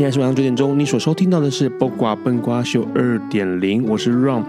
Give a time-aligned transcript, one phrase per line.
[0.00, 0.78] 现在是晚上九点钟。
[0.78, 4.42] 你所收听到的是《播瓜笨瓜秀二点零》，我是 Ron。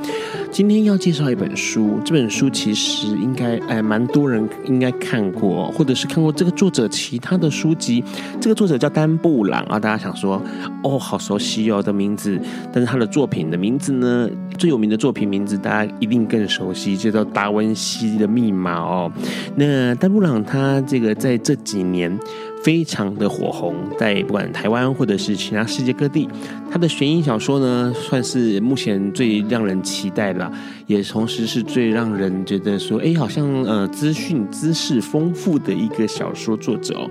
[0.49, 8.01] 今天要介绍一本书，这本书其实应该哎蛮多人应该看过，或者是看过这个作者其他的书籍。
[8.39, 10.41] 这个作者叫丹布朗啊，大家想说
[10.85, 12.39] 哦，好熟悉哦的名字，
[12.71, 19.11] 但是他的作品的名字呢，最有名的作品名字大家一定更熟悉，就叫《达文西的密码》哦。
[19.55, 22.17] 那丹布朗他这个在这几年。
[22.63, 26.27] 非常的火红，在不管台湾或者是其他世界各地，
[26.71, 30.51] 他的悬疑小说呢，算是目前最让人期待的，
[30.87, 37.09] 也同时是最让人觉得说，哎，好像呃资讯知识丰富的一个小说作者哦。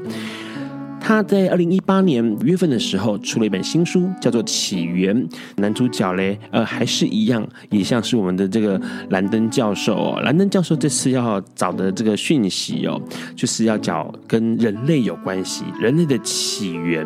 [1.11, 5.13] 他在二零一八年五月份的时候出了一本新书，叫做《起源》。
[5.57, 10.21] 男主角嘞，呃，还是一样，也像是我们的这个兰登教授哦。
[10.23, 13.03] 兰登教授这次要找的这个讯息哦，
[13.35, 17.05] 就是要找跟人类有关系，人类的起源。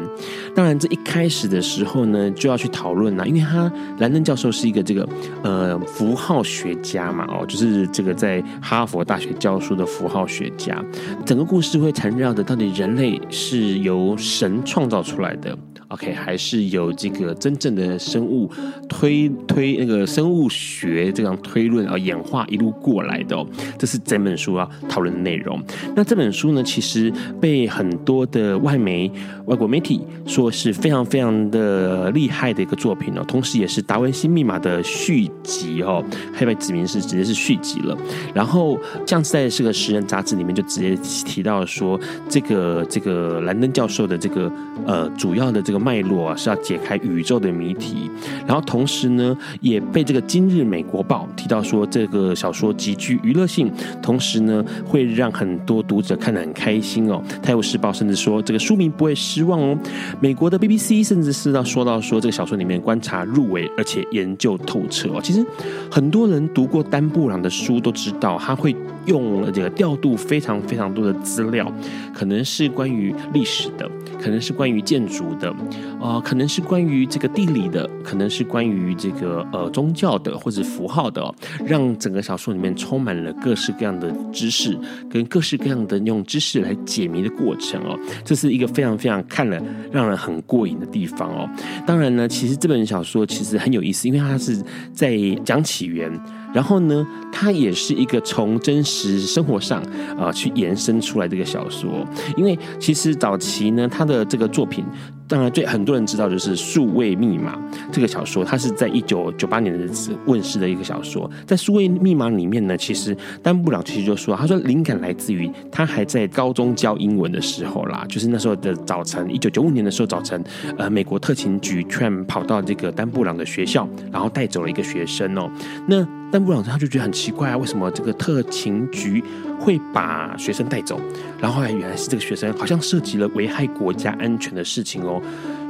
[0.55, 5.09] 当然，这一开始的时候呢，就要去讨论啦，因为他兰登教授是一个这个
[5.43, 10.85] 呃符号学家嘛，哦，就是这个在哈佛大学教书的符号学家。
[11.25, 15.57] 整个故事会缠绕的，到底人类是有由神创造出来的。
[15.95, 18.51] OK，还是有这个真正的生物
[18.89, 23.47] 推推那个生物学这样推论啊，演化一路过来的哦，
[23.79, 25.63] 这是这本书要讨论的内容。
[25.95, 29.09] 那这本书呢，其实被很多的外媒、
[29.47, 37.97] 外国媒体说是非常非常的厉害的一个作品哦，同时也是《达文西密码》的续集哦，黑白指明是直接是续集了。
[38.35, 38.77] 然后
[39.07, 44.51] 像是在这个《时人》杂志里面就直接提到说，这个这个兰登教授的这个
[44.85, 45.84] 呃主要的这个。
[45.85, 48.11] 脉络啊，是要解开宇宙的谜题，
[48.47, 57.23] 然后同时呢，也被这个《今日美国报》提到说，这个小说极具娱乐性，同时呢，会让很多读者看得很开心哦。
[57.43, 59.79] 《泰晤士报》甚至说，这个书迷不会失望哦。
[60.21, 65.21] 美国的 BBC 甚至是要说到说，这个小说里面观察入微，而且研究透彻哦。
[65.23, 65.45] 其实
[65.91, 68.75] 很多人读过丹布朗的书都知道，他会
[69.07, 71.71] 用了这个调度非常非常多的资料，
[72.13, 75.55] 可能是关于历史的，可能是关于建筑的。
[76.01, 84.79] 呃，可能是关于这个地理的，可能是关于这个呃宗教的或者符号的，哦，让整个小说里面充满了各式各样的知识，
[85.11, 89.61] 跟各式各样的用知识来解谜的过程哦，这是一个非常非常看了
[89.91, 91.49] 让人很过瘾的地方哦。
[91.87, 94.63] 当然呢，其实这本小说其实很有意思，因为它是
[94.93, 96.13] 在讲起源。
[96.55, 99.83] 然后呢，它也是一个从真实生活上
[100.17, 102.07] 啊、去延伸出来的一个小说。
[102.37, 104.85] 因为其实早期呢，他的这个作品，
[105.27, 107.57] 当然最很多人知道就是《数位密码》
[107.91, 109.93] 这个小说，它是在一九九八年的
[110.27, 111.29] 问世的一个小说。
[111.45, 120.41] 在《数位密码》里面呢，其实丹布朗其实就说，他说灵感来自于他还在高中教英文的时候啦，就是那时候的早晨，一九九五年的时候早晨，
[120.79, 125.51] 呃，美国特勤局突然跑到这个丹布朗的学校，然后带走了一个学生哦，
[125.89, 126.07] 那。
[126.35, 129.23] 丹布朗他就觉得很奇怪啊，为什么这个特勤局
[129.57, 131.01] 会把学生带走？
[131.41, 135.23] 然后后来原来是这个学生好像涉及了危害国家安全的事情哦。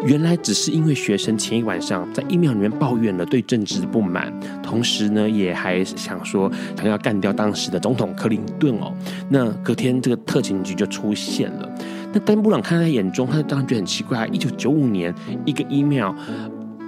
[0.07, 4.33] 原来只是因为学生前一晚上在 email 里面抱怨了对政治的不满，
[4.63, 8.91] 同时呢也还想说想要干掉当时的总统克林顿哦。
[9.29, 11.69] 那隔天这个特勤局就出现了。
[12.15, 15.15] 那丹布朗看在眼中，他当然觉得很奇怪啊，一九九五年
[15.45, 16.15] 一个 email。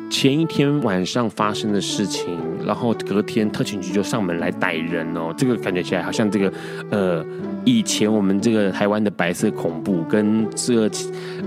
[0.09, 6.53] 前一天晚上发生的事情，然后隔天特勤局就上门来逮人哦，这个感觉起来好像这个
[6.91, 7.25] 呃。
[7.69, 10.89] 以前我们这个台湾的白色恐怖，跟这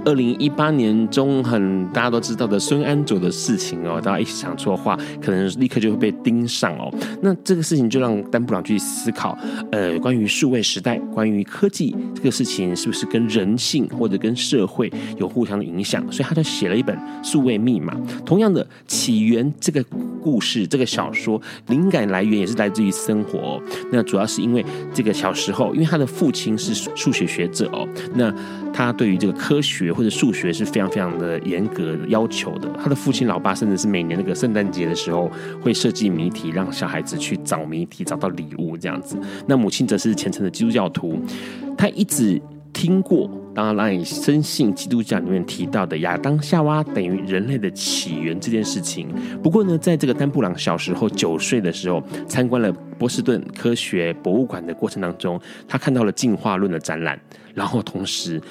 [0.04, 6.94] 二零一八年中很大家都知道的孙安佐的事情哦，大家一起想错话，可能立刻就会被盯上哦。
[7.22, 9.38] 那这个事情就让丹布朗去思考，
[9.72, 16.04] 呃，关于数位时代，关于科技这个事情，是不是跟人性或者跟社会有互相的影响？
[16.12, 17.96] 所以他就写了一本《数位密码》。
[18.26, 19.84] 同样的，起源这个
[20.22, 23.62] 故事，这个小说灵感来源也是来自于生活。
[23.92, 28.34] 那主要是因为这个小时候，因为他的父亲是数学学者哦，那
[28.74, 32.70] 他对于这个科学或者数学是非常非常的严格要求的。
[32.82, 35.32] 他的父亲、老爸甚至是每年那个圣诞节的时候
[35.62, 39.18] 会设计谜题，让小孩子去找谜题，找到礼物这样子。
[39.48, 41.20] 那母亲则是虔诚的基督教徒，
[41.78, 42.42] 他一直。
[42.72, 49.10] 听过，当然让你深信基督教里面提到的亚当夏娃等于人类的起源这件事情。
[49.44, 57.20] 不过呢，在这个丹布朗小时候九岁的时候，参观了波士顿科学博物馆的过程当中，他看到了进化论的展览，
[57.54, 58.42] 然后同时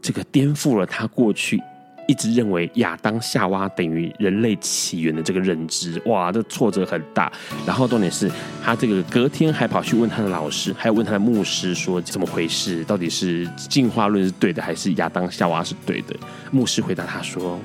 [0.00, 1.60] 这个颠覆了他过去。
[2.06, 7.32] 一直认为亚当夏娃等于人类起源的这个认知，哇，这挫折很大。
[7.66, 8.30] 然后重点是
[8.62, 16.16] 他这个隔天还跑去问他的老师，还有问他的牧师说怎么回事，到底是进化论是对的，还是亚当夏娃是对的？
[16.50, 17.58] 牧师回答他说。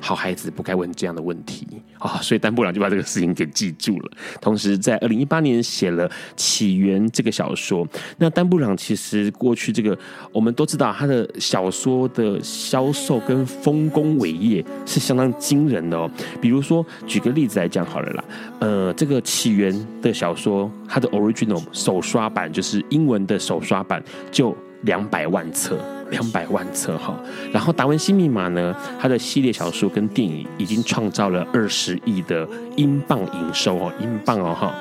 [0.00, 1.66] 好孩子不该问这样的问题
[1.98, 4.10] 啊、所以丹布朗就把这个事情给记住了。
[4.40, 7.86] 同时，在二零一八年写了《起源》这个小说。
[8.18, 9.98] 那丹布朗其实过去这个
[10.32, 16.08] 我们都知道，他的小说的销售跟丰功伟业是相当惊人的哦。
[16.40, 18.24] 比如说，举个例子来讲好了啦，
[18.60, 24.00] 呃，这个《起源》的小说，它的 original 手刷版就是英文的手刷版，
[24.30, 25.76] 就两百万册。
[26.10, 27.14] 两百万册哈，
[27.52, 34.74] 然后《达文西密码》呢，它的系列小说跟电影已经创造了二十亿的英镑营收哦，英镑哦哈。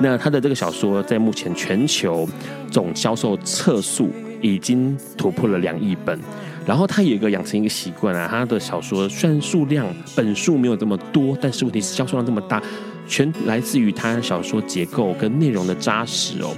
[0.00, 2.28] 那他的这个小说在目前全球
[2.70, 6.18] 总销售册数已经突破了两亿本。
[6.64, 9.86] 然后他有一个养成一个习惯啊，他的小说虽然数量
[10.16, 12.62] 本数没有这么多，但是问题是销售量这么大，
[13.06, 16.56] 全来自于他小说结构跟内容的扎实哦。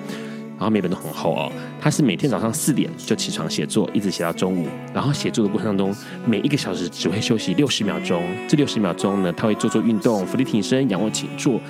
[0.64, 4.66] 然后每本都很厚哦，他是每天早上四点就起床写作，一直写到中午。
[4.94, 5.94] 然后写作的过程当中，
[6.24, 8.22] 每一个小时只会休息六十秒钟。
[8.48, 11.60] 这六十秒钟呢，他会做做运动，伏地挺身、仰卧起坐。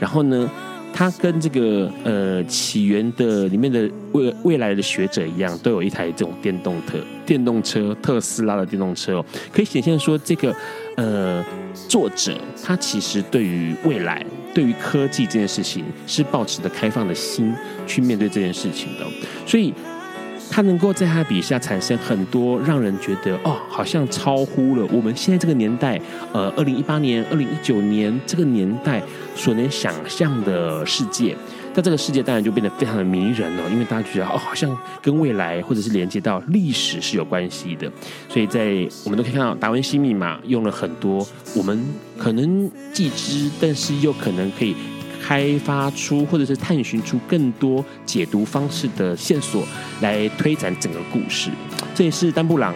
[0.00, 0.50] 然后呢，
[0.92, 6.98] 他跟这个呃起源的里面的未未来的学者一样，都有一台这种电动车
[7.30, 10.52] 电动车，特斯拉的电动车哦，可以显现说这个
[10.96, 11.44] 呃
[11.86, 14.26] 作者他其实对于未来。
[14.52, 17.54] 对于科技这件事情，是抱持着开放的心
[17.86, 19.06] 去面对这件事情的，
[19.46, 19.72] 所以
[20.50, 26.00] 他能够在他笔下产生很多让人觉得哦，好像超乎了我们现在这个年代，
[26.32, 29.00] 呃，二零一八年、二零一九年这个年代
[29.36, 31.36] 所能想象的世界。
[31.72, 37.90] 在这个世界当然就变得非常的迷人了，因为大家觉得哦，好像跟未来或者是连接到历史是有关系的。
[38.28, 41.24] 所以在我们都可以看到《达文西密码》用了很多
[41.54, 41.80] 我们
[42.18, 44.74] 可能既知，但是又可能可以
[45.22, 49.64] 开发出或者是探寻出更多解读方式的线索，
[50.00, 51.50] 来推展整个故事。
[51.94, 52.74] 这也是丹布朗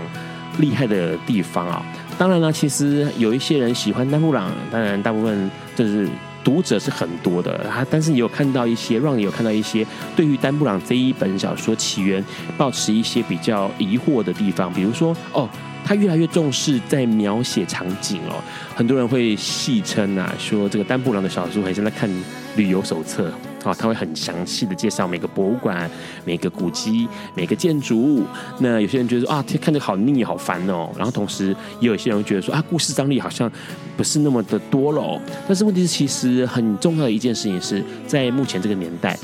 [0.60, 1.84] 厉害的地方啊！
[2.16, 6.08] 当然呢，其实有一些人喜欢丹布朗，当然大部分就是。
[6.44, 12.22] 读者是很多的，他但是你有看到一些，让你有看到一些对于丹布朗这一本小说起源，
[12.58, 15.48] 抱持一些比较疑惑的地方，比如说哦，
[15.84, 18.36] 他越来越重视在描写场景哦，
[18.76, 22.08] 很多人会戏称啊，说这个丹布朗的小说很像在看
[22.56, 23.32] 旅游手册。
[23.70, 25.90] 啊，他会很详细的介绍每个博物馆、
[26.24, 28.22] 每个古迹、每个建筑物。
[28.58, 30.90] 那有些人觉得说啊，看着好腻、好烦哦。
[30.96, 33.50] 然后同时也有些人觉得说啊，故事张力好像
[33.96, 35.20] 不是那么的多了。
[35.46, 39.18] 但是问题是，其实很重要的一件事情是在目前这个年代，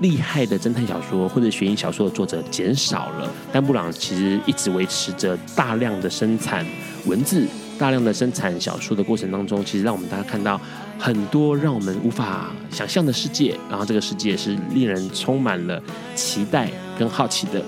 [0.00, 3.30] 厉害的侦探小说或者悬疑小说的作者减少了。
[3.52, 6.66] 但布朗其实一直维持着大量的生产
[7.06, 7.46] 文字。
[7.82, 10.60] 大量的生产小说的过程当中，其实让我们大家看到
[11.00, 15.82] 很多让我们无法想象的世界，然后这个世界是令人充满了
[16.14, 17.60] 期待跟好奇的。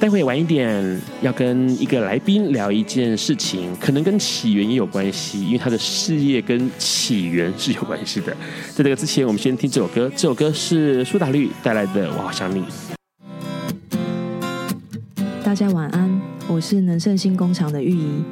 [0.00, 8.36] 待会晚一点要跟一个来宾聊一件事情，可能跟起源也有关系，因为他的事业跟起源是有关系的。
[8.74, 12.60] 在这个之前，我们先听这首歌，这首歌是苏打绿带来的《我好想你》。
[15.44, 18.24] 大家晚安，我是能盛星工厂的玉怡。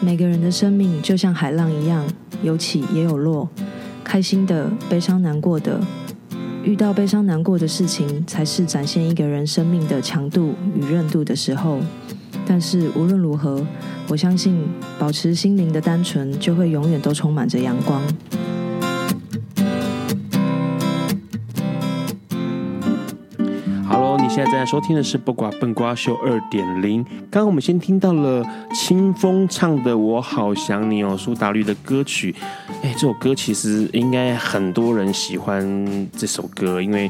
[0.00, 2.04] 每个人的生命就像海浪一样，
[2.42, 3.48] 有起也有落，
[4.04, 5.80] 开心的、悲伤难过的，
[6.62, 11.80] 遇到悲伤难过的事情，才是展现一个人生命的强度与韧度的时候。
[12.46, 13.66] 但是无论如何，
[14.08, 14.62] 我相信
[14.98, 18.00] 保持心灵的单纯，就会永远都充满着阳光。
[24.26, 27.00] 你现在正在收听的是《不瓜笨瓜秀》二点零。
[27.30, 32.34] 刚刚我们先听到了清风唱的《我好想你》哦，苏打绿的歌曲。
[32.82, 37.08] 哎，这首歌其实应该很多人喜欢这首歌，因为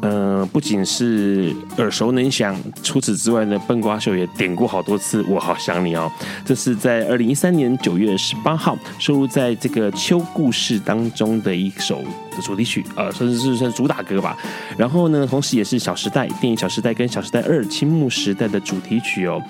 [0.00, 6.10] 呃，不仅是耳熟能详，除此之外呢，笨瓜秀也点过好多次《我好想你》哦。
[6.44, 12.02] 这是在二零一三年九月十八号收录在这个《秋故事》当中的一首
[12.36, 14.36] 的主题曲，呃，算是算是主打歌吧。
[14.76, 19.42] 然后呢，同时也是《小时代》电影《小时代》跟《小时代二》青木时代的主题曲哦。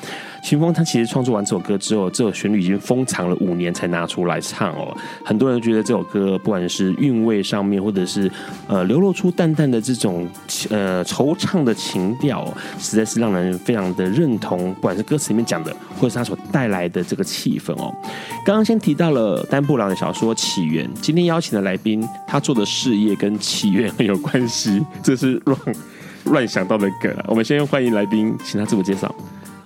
[0.45, 4.95] 秦峰他其实创作完这首歌之后，这首旋律已经封藏了五年才拿出来唱哦。
[5.25, 8.31] 很多人觉得这首歌不管是韵味上面，或者是
[8.69, 10.29] 呃流露出淡淡的这种
[10.69, 12.47] 呃惆怅的情调，
[12.79, 14.75] 实在是让人非常的认同。
[14.75, 17.91] 不管是歌词里面讲的，或者是他所带来的这个气氛哦。
[18.45, 25.59] 刚刚先提到了丹布朗的小说《起源》，今天邀请的来宾，他做的事业跟起源很有关系，这是乱
[26.25, 27.11] 乱想到的梗。
[27.29, 29.13] 我们先欢迎来宾，请他自我介绍。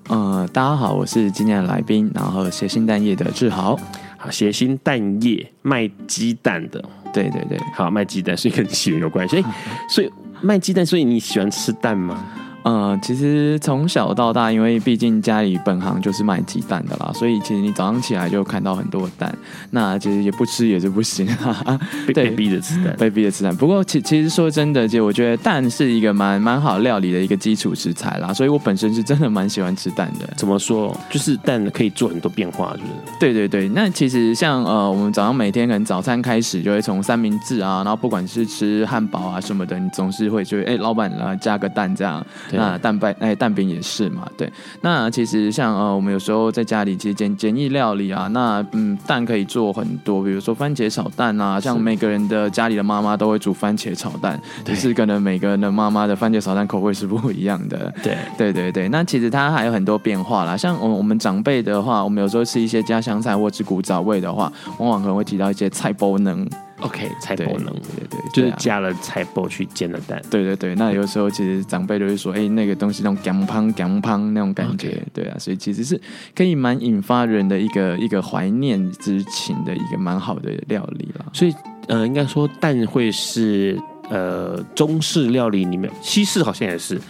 [0.08, 3.78] 呃，大家好，我是今天的来宾，然后谐星蛋液的志豪。
[4.16, 9.36] 好，谐星蛋液卖鸡蛋的，对对对，好卖鸡蛋，所以跟起源有关系。
[9.36, 9.44] 所以，
[9.90, 10.10] 所以
[10.40, 12.24] 卖鸡蛋，所以你喜欢吃蛋吗？
[12.64, 19.34] 呃，其实从小到大，因为毕竟家里本行就是卖鸡蛋的啦，所以其实你早上起来就看到很多蛋，
[19.70, 21.80] 那其实也不吃也是不行，哈哈，
[22.14, 23.54] 被逼着吃蛋，被逼着吃蛋。
[23.56, 30.28] 不过其其实说真的，就我觉得蛋是一个蛮蛮好料理的一个基础食材啦，所以我本身是真的蛮喜欢吃蛋的。
[30.36, 30.94] 怎么说？
[31.08, 32.92] 就是蛋可以做很多变化，是不是？
[33.20, 33.68] 对对对。
[33.70, 42.24] 那其实像呃，我们早上每天可能早餐开始就会从三明治啊，然后不管是吃汉堡啊什么的，你总是会觉得哎，老板啊加个蛋这样。
[42.52, 44.50] 那蛋白哎，蛋饼也是嘛，对。
[44.80, 57.92] 那其实像呃，我们有时候在家里其实简简易料理啊，那嗯，蛋可以做很多，比如说番茄炒蛋啊，像每个人的家里的妈妈都会煮番茄炒蛋，只是可能每个人的妈妈的番茄炒蛋口味是不一样的。
[58.02, 66.48] 对对对对，那其实它还有很多变化啦，像我我们长辈的话，我们有时候吃一些家乡菜或者古早味的话，往往可能会提到一些菜包能。
[66.80, 70.20] OK，菜包能，对对对，就是加了菜包去煎的蛋。
[70.30, 75.02] 对对对，那有时候其实长辈都会说，哎，那个东西那种姜胖姜胖那种感觉，okay.
[75.12, 76.00] 对啊，所以其实是
[76.35, 81.26] 可以蛮引发人的一个一个怀念之情的一个蛮好的料理了。
[81.32, 81.54] 所以
[81.88, 87.00] 呃，应该说蛋会是呃中式料理里面，西式好像也是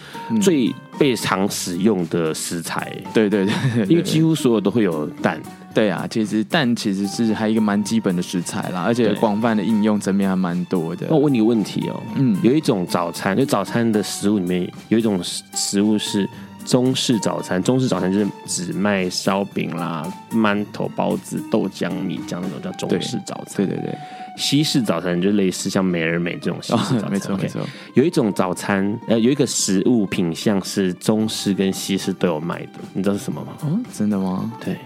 [0.41, 2.91] 最被常使用的食材。
[3.05, 5.41] 嗯、对，对，对因为几乎所有都会有蛋。
[5.71, 11.05] 对啊，其实蛋其实是还有一个蛮基本的食材啦，而且广泛的应用层面还蛮多的。
[11.07, 16.27] 那我问你个问题哦，嗯，有一种早餐，就早餐的食物里面有一种食物是
[16.65, 23.57] 中式早餐，中式早餐就是只卖烧饼啦、馒头、包子、豆浆、米浆那种叫中式早餐。
[23.57, 23.95] 对对对，
[24.39, 27.03] 西式早餐就类似像美而美这种西式早餐。
[27.03, 27.61] 哦、没错、没错，
[27.93, 33.53] 有一种早餐，呃，有一个食物品相是中式跟西式都有卖的，你知道是什么吗？
[33.61, 34.51] 哦，真的吗？
[34.63, 34.77] 对。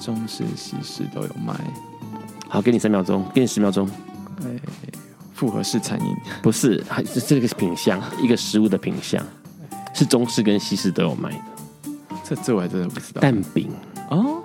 [0.00, 1.54] 中式、西式都有卖。
[2.46, 3.88] 好，给你三秒钟，给你十秒钟。
[4.42, 4.50] 哎，
[5.32, 9.24] 复合式餐饮不是，还是这个品相，一个食物的品相，
[9.94, 11.88] 是中式跟西式都有卖的。
[12.22, 13.20] 这这我还真的不知道。
[13.22, 13.70] 蛋饼
[14.10, 14.42] 哦，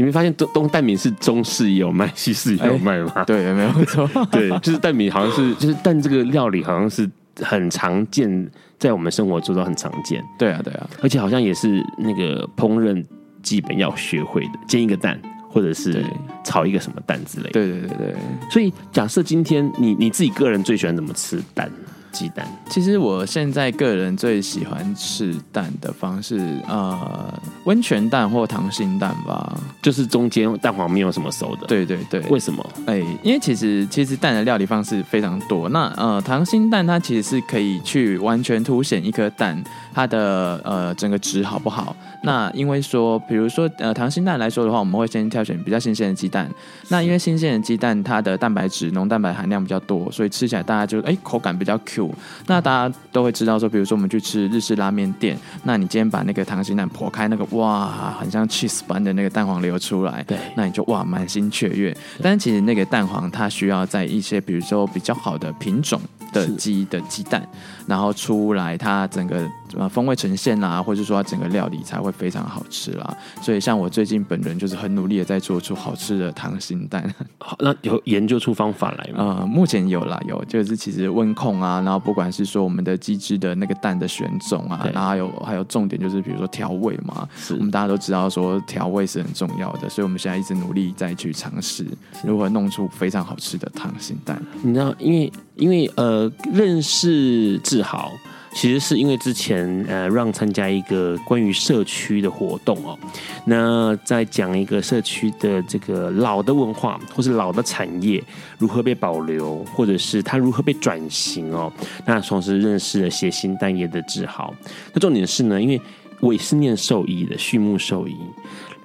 [0.00, 3.22] 你没发现东东蛋饼是中式也有卖，西式也有卖吗？
[3.24, 4.08] 对，没有错。
[4.32, 7.06] 对，就是蛋饼，好像是就是蛋这个料理，好像是
[7.42, 10.24] 很常见，在我们生活中都很常见。
[10.38, 13.04] 对啊，对啊，而且好像也是那个烹饪。
[13.42, 16.04] 基本要学会的，煎一个蛋，或者是
[16.44, 17.52] 炒一个什么蛋之类的。
[17.52, 18.14] 对对对对。
[18.50, 21.70] 所以假设今天你你自己个人最喜欢怎么吃蛋？
[22.12, 27.32] 鸡蛋，其实我现在个人最喜欢吃蛋的方式，呃，
[27.64, 31.66] 温泉蛋或溏心蛋吧，就是中间蛋黄没有什么熟的。
[31.66, 32.66] 对对对，为什么？
[32.86, 35.68] 哎，因为其实其实蛋的料理方式非常多。
[35.68, 39.62] 那呃，溏心蛋它其实是可以去完全凸显一颗蛋
[39.94, 41.94] 它的呃整个质好不好。
[42.22, 46.50] 那因为说，比如说呃溏心蛋来说的话，我们会先挑选比较新鲜的鸡蛋。
[46.88, 52.12] 那因为新鲜的鸡蛋它的蛋白质浓蛋白含量比较多，所以吃起来大家就哎口感比较 Q。
[52.46, 61.96] 那大家都会知道说，比如说我们去吃日式拉面店，那你今天把那个溏心蛋剖开，那个哇，很像 cheese 般的那个蛋黄流出来，对，那你就哇满心雀跃。
[62.22, 66.00] 但是其实那个蛋黄它需要在一些比如说比较好的品种
[66.32, 67.48] 的鸡的鸡蛋，
[67.86, 69.48] 然后出来它整个。
[69.76, 73.16] 呃，风味呈现啦，或者说它整个料理才会非常好吃啦。
[73.42, 77.12] 所以像我最近本人就是很努力的在做出好吃的溏心蛋。
[77.38, 79.38] 好，那有研究出方法来吗？
[79.40, 91.86] 呃，目前有啦，有就是其实温控啊，然后不管是说我们的鸡汁的那个蛋的选种啊，然后还有还有重点就是比如说调味嘛，我们大家都知道说调味是很重要的，所以我们现在一直努力再去尝试
[92.24, 94.40] 如何弄出非常好吃的溏心蛋。
[94.62, 98.10] 你知道，因为因为呃，认识志豪。
[98.52, 102.98] 其实是因为之前呃让参加一个关于社区的活动哦，
[103.44, 108.22] 那在讲一个社区的这个老的文化或是老的产业
[108.58, 111.72] 如何被保留，或者是它如何被转型哦。
[112.04, 114.52] 那同时认识了写新蛋业的志豪。
[114.92, 115.80] 那重点是呢，因为
[116.20, 118.16] 我也是念兽医的，畜牧兽医。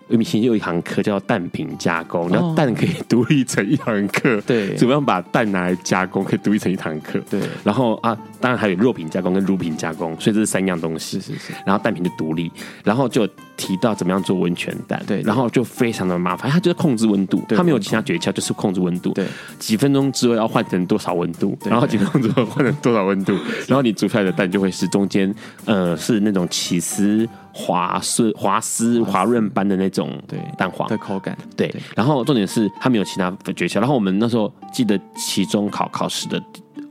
[0.07, 4.39] 我们以前有一堂课叫蛋品加工，然后蛋可以 独立成一堂课。
[4.41, 7.19] 对，怎么样把蛋拿来加工，可以独立成一堂课。
[7.27, 11.19] 对，然后啊，当然还有肉品加工跟乳品加工，所以这是三样东西。
[11.19, 11.53] 是是是。
[11.65, 12.51] 然后蛋品就独立，
[12.83, 15.03] 然后就提到怎么样做温泉蛋。
[15.07, 19.13] 对，然后就非常的麻烦，它就是控制温度，它没有其他诀窍，就是控制温度。
[19.13, 19.25] 对，
[19.57, 23.35] 几分钟之后要换成多少温度，然后几分钟之后换成多少温度，
[23.67, 25.33] 然后你煮出来的蛋就会是中间
[25.65, 27.27] 呃是那种起司。
[27.57, 30.21] 滑顺、滑丝、滑润般的那种
[30.57, 31.73] 蛋黄的口感，对。
[31.95, 33.79] 然后重点是它没有其他的诀窍。
[33.79, 36.43] 然后我们那时候记得期中考考试的。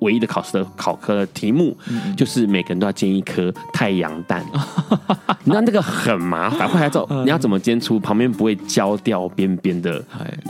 [0.04, 1.76] 唯一的考试的考科的题目，
[2.16, 4.44] 就是每个人都要煎一颗太阳蛋，
[5.44, 6.68] 那那个很麻烦。
[6.68, 10.02] 后来之后，你要怎么煎出旁边不会焦掉边边的，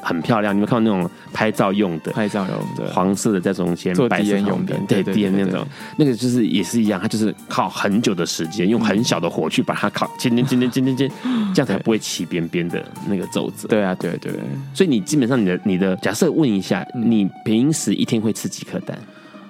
[0.02, 0.54] 很漂亮？
[0.54, 11.11] 你们看到那种拍照用的，拍照用的黄色的在中间，白色用的，对，D N 那种，那个就是也是一样，它就是靠很久的时间，用很小的火去把它烤，煎煎煎煎煎煎煎，
[11.54, 13.68] 这样才不会起边边的那个皱褶。
[13.68, 14.32] 对啊，对对。
[14.75, 18.99] 所以你基本上你的你的假设问一下，你平时一天会吃几颗蛋？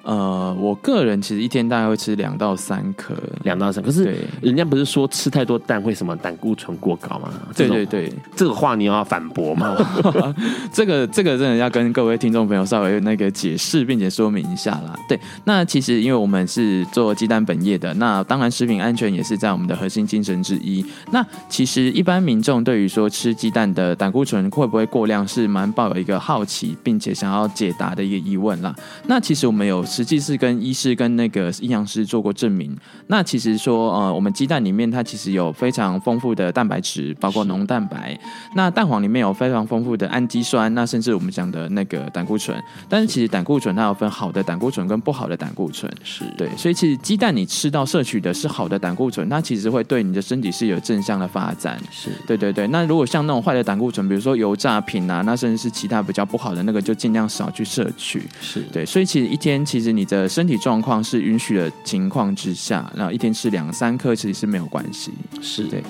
[0.05, 3.83] 呃，我个人其实一天大概会吃两到三颗，两到三。
[3.83, 7.31] 可是人家不是说吃太多蛋会什么胆固醇过高吗？
[7.57, 9.75] 对对对，这个话你要反驳吗？
[10.71, 14.95] 这个这个真的要跟各位听众朋友稍微那个解释并且说明一下啦。
[15.09, 20.85] 对，那其实因为我们是做鸡蛋本业的，那当然食品安全也是在我们的核心精神之一。
[21.13, 28.75] 那其实一般民众对于说吃鸡蛋的胆固醇会不会过量，是蛮抱有一个好奇并且想要解答的一个疑问啦。
[29.07, 29.83] 那其实我们有。
[29.95, 32.77] 实际是跟医师跟那个营养师做过证明。
[33.07, 38.19] 那其实说，呃，我们鸡蛋里面它其实有非常丰富的蛋白质，包括浓蛋白。
[38.57, 42.61] 那蛋黄里面有非常丰富的氨基酸，那甚至我们讲的那个胆固醇。
[42.89, 45.89] 但是其实胆固醇它有分好的胆固醇跟不好的胆固醇。
[46.03, 51.79] 是对，所以其实鸡蛋你吃到摄取的是好的胆固醇，它其实会对你的身体是有正向的发展。
[51.93, 52.67] 是对对对。
[52.67, 58.21] 那如果像那种坏的胆固醇，比如说油炸品啊，那甚至是其他比较不好的那个，就尽量少去摄取。
[58.41, 59.84] 是对，所以其实一天其实。
[59.85, 65.83] 其实你的身体状况是允许的情况之下，然后一天吃两三颗其实是没有关系，是对，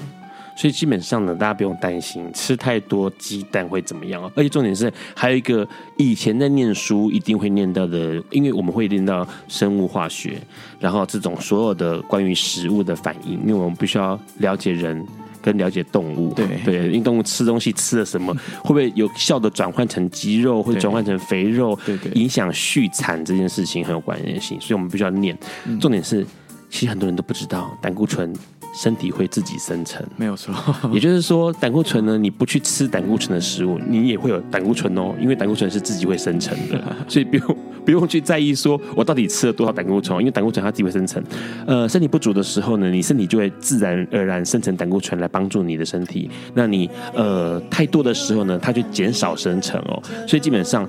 [0.56, 4.20] 所以基本上呢，大家不用担心吃太多鸡蛋会怎么样。
[4.34, 5.64] 而且重点是还有一个
[5.96, 10.42] 以前在念书一定会念到的，因为我们会念到生物化学，
[10.80, 15.06] 然后这种所有的关于食物的反应，因为我们必须要了解人。
[15.44, 16.46] 跟了解动物，对。
[16.64, 25.36] 对，因为动物吃东西吃了什么，会不会有效的转换成肌肉，会转换成肥肉，对对，影响畜产这件事情很有关联性，所以我们必须要念。
[25.78, 26.26] 重点是，
[26.74, 28.34] 其实很多人都不知道胆固醇。
[28.76, 30.52] 身体会自己生成，没有错。
[30.90, 35.14] 也就是说，胆固醇呢，你不去吃胆固醇的食物，你也会有胆固醇哦。
[35.20, 41.22] 因为胆固醇是自己会生成的， 所以不用不用去在意说我到底吃了多少胆固醇，因为胆固醇它自己会生成。
[41.68, 46.28] 呃，身体不足的时候呢，你身体就会自然而然生成胆固醇来帮助你的身体。
[46.54, 50.02] 那你呃太多的时候呢，它就减少生成哦。
[50.26, 50.84] 所以基本上。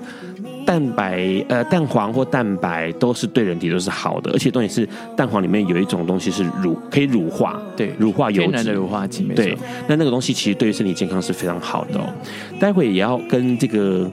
[0.66, 12.12] 蛋白呃，蛋黄或蛋白都是对人体都是好的，而且重点是蛋黄里面有一种东西是乳，可以乳化，对，乳化油脂，的乳化剂，对，那那个东西其实对于身体健康是非常好的哦。
[12.58, 14.10] 待会也要跟这个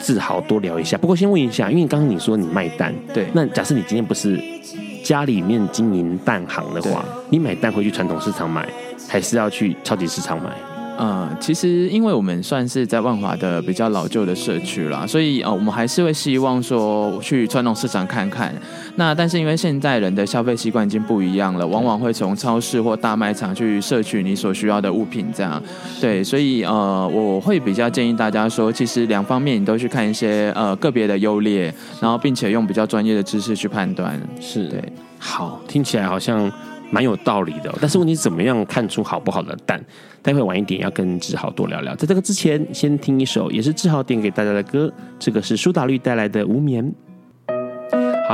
[0.00, 4.36] 志豪多聊一下，不过先问一下，因为刚刚你说你卖蛋，对，那假设你今天不是
[5.04, 8.68] 家里面经营蛋行的话，你买蛋回去传统市场买，
[9.08, 10.50] 还是要去超级市场买？
[10.98, 18.54] 嗯，其实因为我们算是在万华的比较老旧的社区啦，所以呃，我们还是会希望说去传统市场看看。
[18.96, 25.60] 那但是因为现在人的消费习惯已经不一样了，往往会从超市或大卖场去摄取你所需要的物品，这样。
[26.00, 34.20] 对，所以呃，我会比较建议大家说，其实两方面你都去看一些呃个别的优劣，然后并且用比较专业的知识去判断。
[34.40, 34.80] 是对，
[35.18, 36.50] 好，听起来好像。
[36.92, 39.82] 蛮有道理的，但是问题是怎么样看出好不好的蛋？
[40.20, 41.96] 待会晚一点要跟志豪多聊聊。
[41.96, 46.84] 在这个之前，先听一首也是志豪点给大家的歌，这个是苏打绿带来的《无眠》。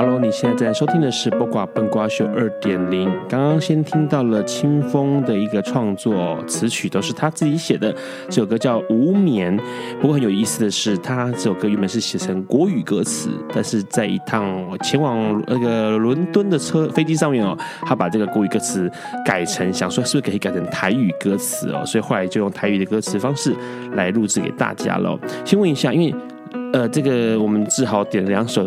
[0.01, 3.13] Hello，你现在在收听的是《不瓜笨瓜秀》二点零。
[3.29, 7.93] 刚刚先听到了清风的一个创作，词曲都是他自己写的。
[8.29, 9.59] 这首歌叫《无眠》。
[10.01, 18.89] 不过很有意思的是，他这首歌原本是写成国语歌词，但是在一趟前往那个伦敦的车飞机上面哦，他把这个国语歌词
[19.25, 23.53] 改成，想说是不是可以改成台语歌词哦，所以后来就用台语的歌词方式
[23.95, 25.19] 来录制给大家喽。
[25.45, 26.15] 先问一下，因为
[26.73, 28.65] 呃，这个我们志豪点了两首。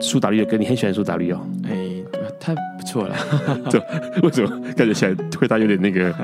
[0.00, 1.40] 苏打绿的歌，你很喜欢苏打绿哦？
[1.68, 2.02] 哎，
[2.38, 3.16] 太不错了。
[3.70, 3.78] 这
[4.22, 6.14] 为什么感觉起来回答有点那个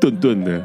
[0.00, 0.62] 顿顿的？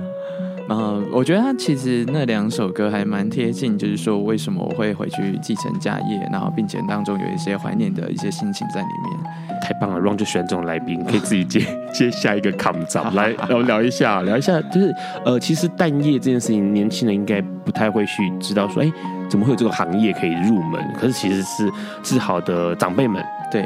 [0.70, 9.18] 嗯，我觉得他其实那两首歌还蛮贴近，就是说为什么我会回去继承家业，然后并且当中有一些怀念的一些心情在里面。
[9.62, 11.60] 太棒了，Ron 就喜欢这种来宾，可以自己接
[11.94, 14.94] 接下一个 come 长来，然后聊一下，聊一下，就是
[15.26, 18.92] 呃，其实蛋业这件事情，年轻人应该不太会去知道说，哎，
[19.30, 20.82] 怎么会有这个行业可以入门？
[20.98, 23.66] 可是其实是自豪的长辈们，对。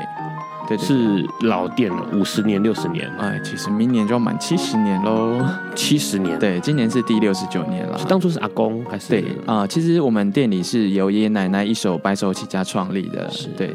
[0.75, 3.09] 对对对，是老店了，五十年、六十年。
[3.19, 5.43] 哎，其实明年就要满七十年喽，
[5.75, 6.37] 七十年。
[6.39, 7.99] 对，今年是第六十九年了。
[8.07, 9.09] 当初是阿公还是？
[9.09, 13.73] 对啊、呃，其实我们店里是由爷爷奶奶一手白手起家创立的，是对。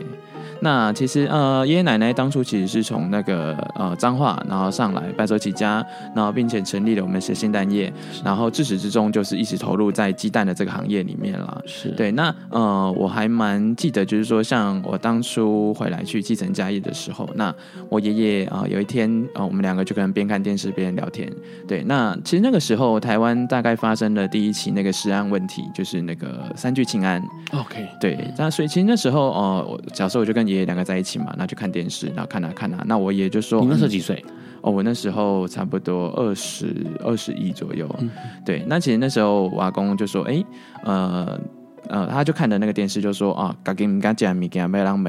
[0.61, 7.93] 那其实呃，爷爷奶奶当初其实是从那个呃彰化，然后上来白手起家，然后并且成立了我们写信蛋业，
[8.25, 11.63] 然后自始至终就是一直投入在鸡蛋的这个行业里面了。
[11.67, 12.11] 是对。
[12.13, 17.55] 那呃，我还蛮记得，就是说像我当初回来去继承家业的时候，那
[17.89, 21.31] 我爷爷啊、呃、有一天啊、呃，我们两个就可能边看电视边聊天。
[21.69, 21.83] 对。
[21.85, 27.23] 那其实那个时候台湾大概发生了第一起那个食安问题，就是那个三聚氰胺。
[27.53, 27.87] OK。
[28.01, 28.19] 对。
[28.39, 32.85] 那所以其实那时候哦、呃，假设我就跟爷爷两个在一起嘛，那就看电视，然后看哪、啊、看哪、啊。
[32.87, 34.25] 那我爷就说：“你那时候几岁？”
[34.63, 37.89] 哦，我那时候差不多二十二十一左右。
[38.01, 38.11] 嗯、
[38.45, 40.43] 对，那其实那时候我阿公就说：“哎，
[40.83, 41.39] 呃
[41.89, 45.03] 呃，他就看的那个电视，就说啊，赶紧赶紧米给阿郎。”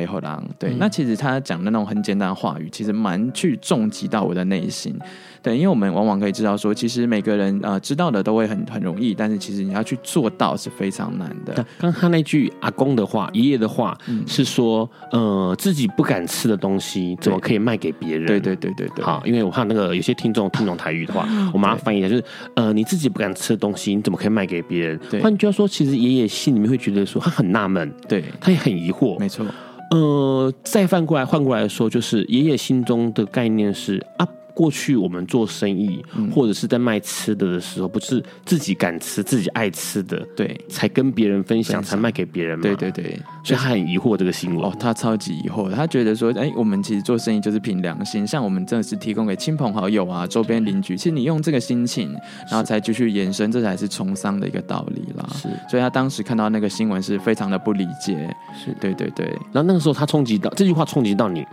[0.60, 4.96] 对，嗯、那其实他讲的那种很简单的话语，其实蛮去重击到我的内心。
[5.42, 11.54] 对，因为我们往往可以知道说，其实每个人呃知道的都会很很容易，但是其实你要去做到是非常难的。
[11.78, 18.28] 刚刚他那句阿公的话、爷爷的话、嗯、是说，呃，自己不敢吃的东西怎么可以卖给别人？
[18.28, 19.06] 对对对对对。
[19.06, 22.24] 好，因为我怕那个有些听众 听懂台语的话，我马上翻译一下，就是
[22.56, 25.00] 呃，你自己不敢吃的东西，你怎么可以卖给别人？
[25.10, 25.22] 对。
[25.22, 29.46] 换句话说，其实爷爷心里面会觉得说，他很纳闷，对，他也很疑惑，没错。
[29.92, 34.28] 呃，再翻过来换过来说，就是爷爷心中的概念是啊。
[34.58, 42.64] 过去我们做生意，或者是在卖吃的的时候，不是自己敢吃、自己爱吃的，对，才跟别人分享，才卖给别人嘛。
[42.64, 44.68] 对对对，所以他很疑惑这个新闻。
[44.68, 52.12] 哦，他超级疑惑，他觉得说，哎，我们其实做生意就是凭良心，像我们真的是提供给亲朋好友啊、周边邻居，其实你用这个心情，
[52.50, 55.30] 然后才继续延伸，这才是从商的一个道理啦。
[55.34, 58.28] 是，所以他当时看到那个新闻是非常的不理解。
[58.56, 58.76] 是。
[58.82, 61.46] 对对对，然后那个时候他冲击到这句话，冲击到你。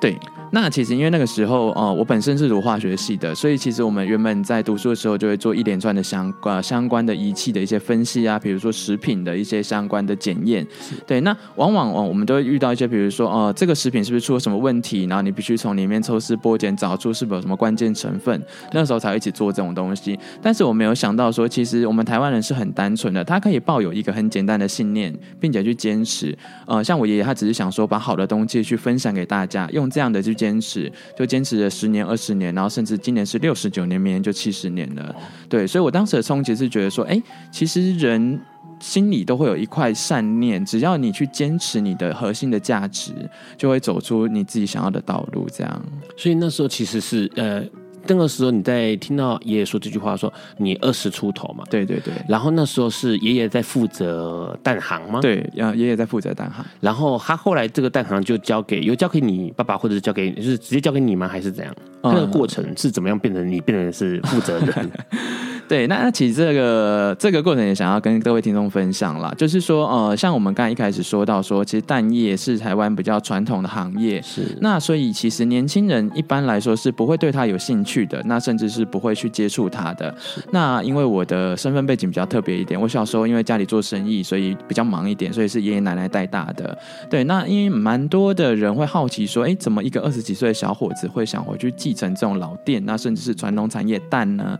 [0.00, 0.18] 对，
[0.50, 10.66] 那其实因为那个时候，哦、呃，我本身是读化学系的，所以其实我们原本在读书的时候就会做一连串的相关相关的仪器的一些分析啊，比如说食品的一些相关的检验。
[11.06, 20.18] 对，那往往哦，我们都会遇到一些，比如说哦、呃，这个食品是不是出了什么问题，然后你必须从里面抽丝剥茧，找出是不是有什么关键成分，那时候才会一起做这种东西。
[20.42, 26.36] 但是我没有想到说，其实我们台湾人是很单纯的，他可以抱有一个很简单的信念，并且去坚持。
[26.66, 29.83] 呃，像我爷爷，他只是想说把好的东西去分享给大家，用。
[29.90, 35.14] 这样的去坚持，就坚持了十年、二十年，然后甚至今年是六十九年，明年就七十年了。
[35.48, 38.40] 对，所以我当时的冲击是觉得说，哎，其实人
[38.80, 43.12] 心里都会有一块善念，只要你去坚持你的核心的价值，
[43.56, 45.48] 就会走出你自己想要的道路。
[45.52, 45.82] 这样，
[46.16, 47.62] 所以那时候其实是呃。
[48.06, 51.64] 那个时候你在听到爷爷说这句话，说你二十出头嘛？
[51.70, 52.12] 对对对。
[52.28, 55.20] 然后那时候是爷爷在负责蛋行吗？
[55.20, 56.64] 对，然后爷爷在负责蛋行。
[56.80, 61.28] 然后他后来这个蛋行就交给，有交给你爸爸，或者是交给，就是直接交给你吗？
[61.28, 61.74] 还是怎样？
[62.02, 64.90] 那个过程是怎么样变成你变成是负责人？
[65.66, 80.14] 对，那那其实这个这个过程也想要跟各位听众分享啦，就是说，呃，像我们刚才一开始说到说，其实蛋业是台湾比较传统的行业，是那所以其实年轻人一般来说是不会对它有兴趣的，那甚至是不会去接触它的。
[80.50, 86.76] 那因为我的身份背景比较特别一点，我小时候因为家里做生意，所以比较忙一点，所以是爷爷奶奶带大的。
[87.08, 94.58] 对，那因为蛮多的人会好奇说，哎，怎么一个二十几岁的小伙子会想回去继承这种老店，那甚至是传统产业蛋呢？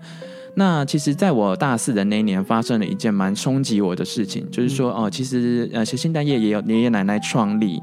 [0.56, 7.80] 那其实，在我大四的那一年，发生了一件蛮冲击我的事情，就是说，哦，其实呃，写信蛋业也有爷爷奶奶创立。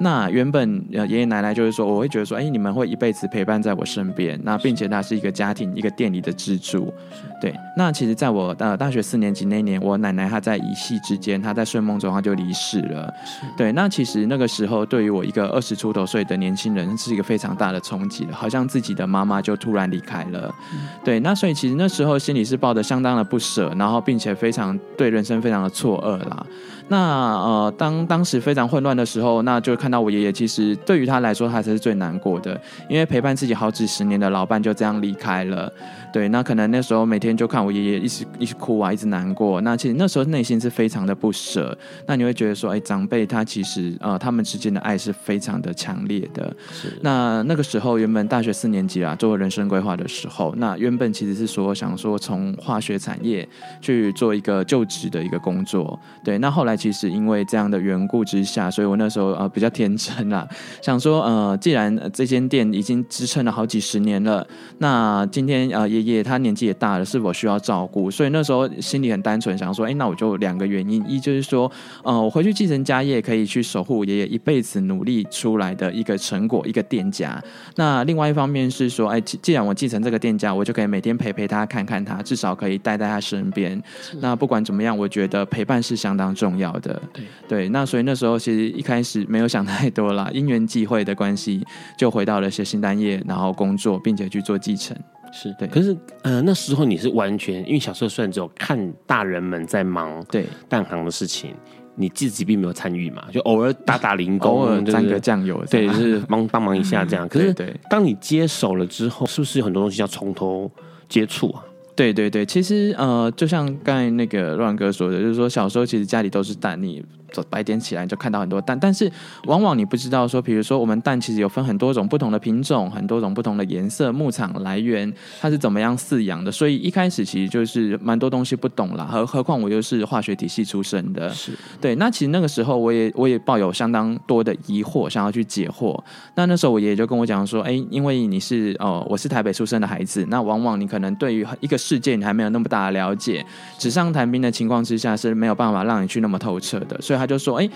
[0.00, 6.92] 那原本呃，爷爷奶奶就是说，我会觉得说，哎，你们会一辈子陪伴在我身边，那并且他是一个家庭，一个店里的支柱。
[7.42, 7.52] 是。
[7.52, 7.60] 对。
[7.74, 13.12] 那其实，在我呃大学四年级那一年，我奶奶她在一夕之间，她在睡梦中她就离世了。
[13.56, 13.72] 对。
[13.72, 20.54] 那其实那个时候，对于我一个二十出头岁的年轻人，是一个非常大的冲击了，好像自己的妈妈就突然离开了。
[20.72, 20.78] 嗯。
[21.02, 21.18] 对。
[21.18, 22.12] 那所以其实那时候。
[22.12, 26.46] 候心里是抱着相当的不舍，然后并且非常对人生非常的错愕啦。
[26.88, 35.72] 那呃，当当时非常混乱的时候，那就看到我爷爷，其实对于他来说，他才是最难过的，因为陪伴自己好几十年的老伴就这样离开了。
[36.12, 39.60] 对，那可能那时候每天就看我爷爷一直一直哭啊，一直难过。
[39.62, 41.76] 那其实那时候内心是非常的不舍。
[42.06, 46.54] 那你会觉得说，哎，长辈他其实呃，他们之间的爱是非常的强烈的。
[46.70, 46.98] 是。
[47.00, 53.48] 那那个时候，原本大学四年级啊，做人生规划的时候，那原本其实是说想说从化学产业
[53.80, 55.98] 去做一个就职的一个工作。
[56.22, 60.48] 对，那后来其实因为这样的缘故之下，所以我那时候呃比较天真啦，
[60.82, 64.44] 想说呃，既然这间店已经支撑了好几十年了，
[64.78, 65.92] 那今天呃。
[65.92, 68.10] 爷爷他年纪也大了，是否需要照顾？
[68.10, 71.70] 所以那时候心里很单纯，想说：哎，那我就两个原因，一就是说，
[72.02, 77.42] 呃，我回去继承家业，可以去守护爷爷一辈子努力出来的一个成果，一个店家。
[77.76, 83.80] 那另外一方面是说，哎，既然我继承这个店家，我就可以每天陪陪他，看看他，至少可以待在他身边。
[84.20, 87.02] 那不管怎么样，我觉得陪伴是相当重要的。
[87.12, 91.66] 对对，那所以那时候其实一开始没有想太多啦，因缘际会的关系，
[91.98, 94.96] 就回到了写新单业，然后工作，并且去做继承。
[95.32, 101.54] 是对，可是呃那时候你是完全因为小时候虽然只有看大人们在忙对蛋行的事情，
[101.94, 107.26] 你自己并没有参与嘛，就偶尔打打零工， 偶尔沾个酱油，对，就是帮帮忙一下这样。
[107.30, 110.70] 可是对，当你接手了之后，是不是有很多东西要从头
[111.08, 111.64] 接触啊？
[111.94, 117.04] 对对对，其实呃，就像刚才那个乱哥说的，就是说小时候其实家里都是蛋，你。
[117.48, 119.10] 白天起来就看到很多蛋，但是
[119.46, 129.08] 往往你不知道说，比如说我们蛋其实有分很多种不同的品种，很多种不同的颜色，牧场来源它是怎么样饲养的，所以一开始其实就是蛮多东西不懂啦。
[129.10, 131.94] 何何况我又是化学体系出身的，是对。
[131.94, 135.98] 那其实那个时候我也我也抱有相当多的疑惑，想要去解惑。
[136.34, 143.44] 那那时候我爷爷就跟我讲说，哎，因为你是哦，我是台北出生的孩子，那往往你可能对于一个世界你还没有那么大的了解，
[143.78, 147.18] 纸上谈兵的情况之下是没有办法让你去那么透彻的，所以。
[147.18, 147.70] 他就说：“哎，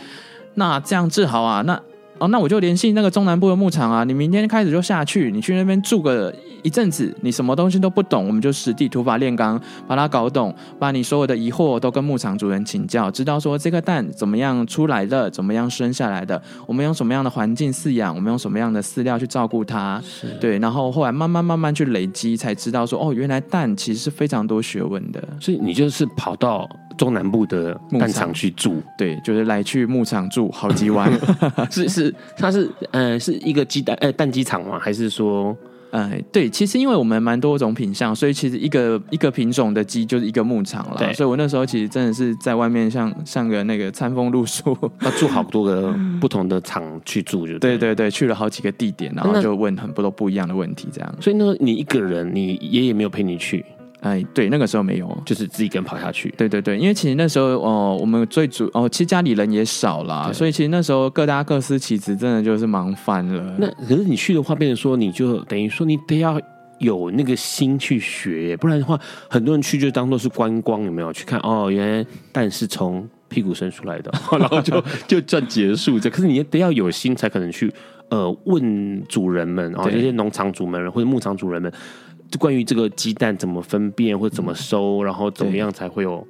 [0.54, 1.62] 那这样治好啊？
[1.62, 1.80] 那
[2.18, 4.02] 哦，那我就联系那个中南部的牧场啊。
[4.02, 7.14] 你明天开始就下去，你去那边住个一阵子。
[7.20, 20.02] 你什么东西都不懂，我们就实地土法炼钢，把它搞懂，把你所有的疑惑都跟牧场主人请教，知道说这个蛋怎么样出来的，怎么样生下来的，我们用什么样的环境饲养，我们用什么样的饲料去照顾它。
[20.40, 25.22] 对，然后后来慢慢慢慢去累积，才知道说哦，原来蛋其实是非常多学问的。
[25.38, 26.66] 所以你就是跑到。”
[26.96, 31.10] 中南部的牧场去住，对，就是来去牧场住好几晚，
[31.70, 34.78] 是是，它是呃是一个鸡蛋呃蛋鸡场吗？
[34.78, 35.56] 还是说，
[35.90, 41.12] 呃对，其实因为我们蛮多种品相，所以其实一个一个品种的鸡就是一个牧场了。
[41.14, 51.14] 所以我那时候其实真的是在外面像像个那个餐风露宿，要住好多个 不同的场去住，就对，对对对，去了好几个地点，然后就问很多不一样的问题，这样。
[51.20, 53.64] 所以那个你一个人，你爷爷没有陪你去。
[54.06, 56.32] 哎，对，那个时候没有，就是自己跟跑下去。
[56.38, 63.56] 对对对，因为其实那时候哦，我们最主哦，其实家里人也少啦，所以其实那时候各大各司其职，真的就是忙翻了。
[63.58, 66.40] 那可是你去的话，变成说你就等于说你得要
[66.78, 68.96] 有那个心去学，不然的话，
[69.28, 71.40] 很多人去就当做是观光，有没有去看？
[71.40, 76.08] 哦，原来蛋是从屁股生出来的， 然后就 就这结束这。
[76.08, 77.72] 可是你也得要有心，才可能去
[78.10, 81.72] 呃问主人们，然后这些农场主们或者牧场主人们。
[82.30, 86.26] 就关于这个鸡蛋怎么分辨或者怎么收，然后怎么样才会有？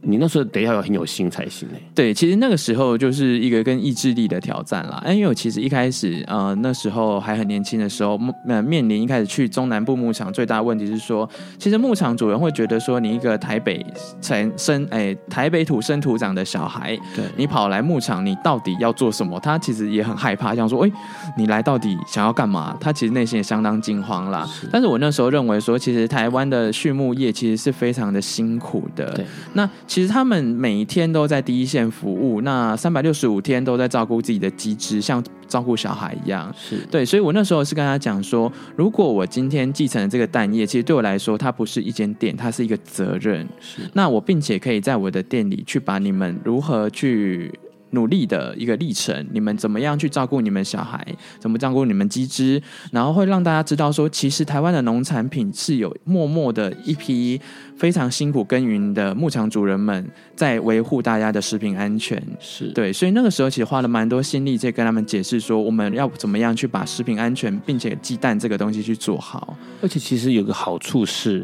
[0.00, 1.82] 你那时候得要有很有心才行嘞。
[1.94, 5.02] 对，其实那个时候就是一个跟意志力的挑战啦。
[5.06, 13.84] 因为我其实一开始呃那时候还很年轻的时候，面面临一开始去中南部牧场最大的问题是说，其实牧场主人会觉得说，你一个台北
[14.20, 19.38] 城生哎台北土生土长的小孩，对你跑来牧场，你到底要做什么？
[19.40, 20.90] 他其实也很害怕，想说，哎，
[21.36, 22.76] 你来到底想要干嘛？
[22.80, 24.46] 他其实内心也相当惊慌啦。
[24.46, 29.12] 是但是我那时候认为说，其实台湾的畜牧业其实是非常的辛苦的。
[29.12, 29.68] 对，那。
[29.88, 36.54] 其实他们每一天都在第一线服务，那三百六十五天都在照顾自己的机制，像照顾小孩一样。
[36.56, 43.48] 是对，所以我那时候是跟他讲说，如果我今天继承了这个蛋业，其实对我来说，它不是一间店，它是一个责任。
[43.58, 47.50] 是，那我并且可以在我的店里去把你们如何去。
[47.90, 51.04] 努力的一个历程，你们怎么样去照顾你们小孩？
[51.38, 52.60] 怎么照顾你们鸡只？
[52.92, 57.40] 然后会让大家知道说，其实台湾的农产品是有默默的一批
[57.76, 62.22] 非常辛苦耕耘的牧场主人们在维护大家的食品安全。
[62.38, 69.56] 是对，所以那个时候其实花了蛮多心力在跟他们解释说，我们要怎么样去把食品安全，并且鸡蛋这个东西去做好。
[69.80, 71.40] 而且其实有个好处是，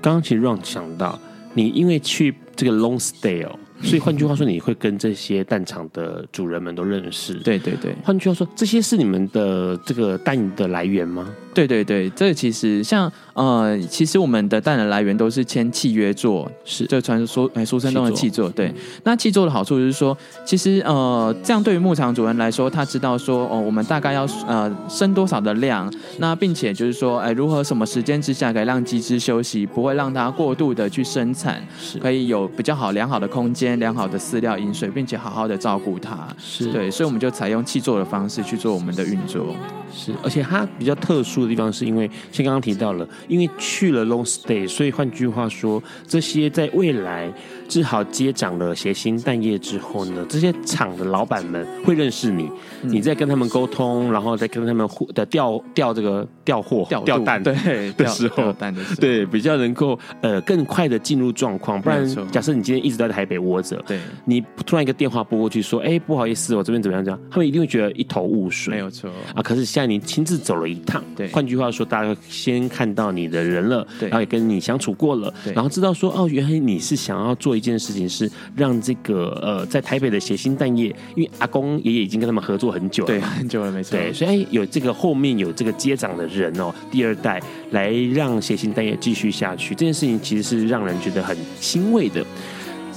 [0.00, 1.18] 刚刚其实让想到
[1.54, 3.58] 你，因为去这个 long stay 哦。
[3.82, 7.34] 所以换句话说，你会跟这些蛋场的主人们都认识。
[7.34, 7.94] 对对对。
[8.04, 11.28] 换句话说，这些是你们的这个蛋的来源吗？
[11.54, 18.48] 对对对，这个其实像呃，其实我们的蛋的来源都是签契约做，是这传说哎，苏生东的契作。
[18.50, 36.26] 对，嗯、那契作的好处就是说，其实呃，这样对于牧场主人来说，他知道说哦，我们大概要呃生多少的量，那并且就是说，哎，如何什么时间之下可以让鸡只休息，不会让它过度的去生产，是可以有比较好良好的空间、良好的饲料、饮水，并且好好的照顾它。
[36.38, 39.54] 是对，所以我们就采用契作的方式去做我们的运作。
[39.94, 47.32] 是，而且它比较特殊的地方，是因为像刚刚提到了，因为去了 long stay，所以换句话说，这些在未来
[47.72, 52.50] 志豪接掌了协兴蛋业之后呢，这些厂的老板们会认识你，
[52.82, 57.54] 嗯、你在跟他们沟通，然后再跟他们的调调这个调货调，调蛋对
[57.96, 58.54] 的时候，
[59.00, 61.80] 对比较能够呃更快的进入状况。
[61.80, 68.74] 不然，假设你今天一直在台北窝着，对，你突然一个电话拨过去说，哎，不好意思，我这边怎么样这样，他们一定会觉得一头雾水。
[68.74, 69.08] 没有错。
[69.34, 92.24] 啊，可是现在你亲自走了一趟，对，换句话说，大家先看到你的人了，对，然后也跟你相处过了，对，然后知道说，哦，原来你是想要做一件事情，是让这个呃，在台北的协兴蛋业，因为阿公爷爷已经跟他们合作很久了，对，很久了，没错，对，所以有这个后面有这个接掌的人哦，第二代来让协兴蛋业继续下去，这件事情其实是让人觉得很欣慰的。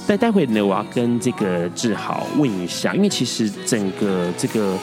[0.06, 4.76] 但待会呢，我要跟这个志豪问一下，因为其实整个这个。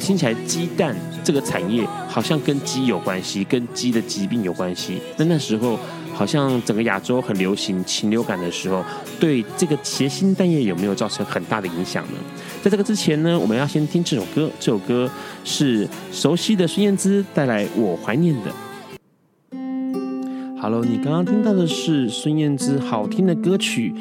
[0.00, 5.00] 听起来鸡蛋这个产业好像跟鸡有关系，跟鸡的疾病有关系。
[5.16, 5.78] 那那时候
[6.14, 8.82] 好像整个亚洲很流行禽流感的时候，
[9.18, 12.18] 对这个谐星蛋液有没有造成很大的影响呢？
[12.62, 14.48] 在这个之前呢，我们要先听这首歌。
[14.60, 15.10] 这首歌
[15.44, 18.50] 是熟悉的孙燕姿带来《我怀念的》。
[20.62, 23.92] Hello，你刚刚听到的是孙燕姿好听的歌曲。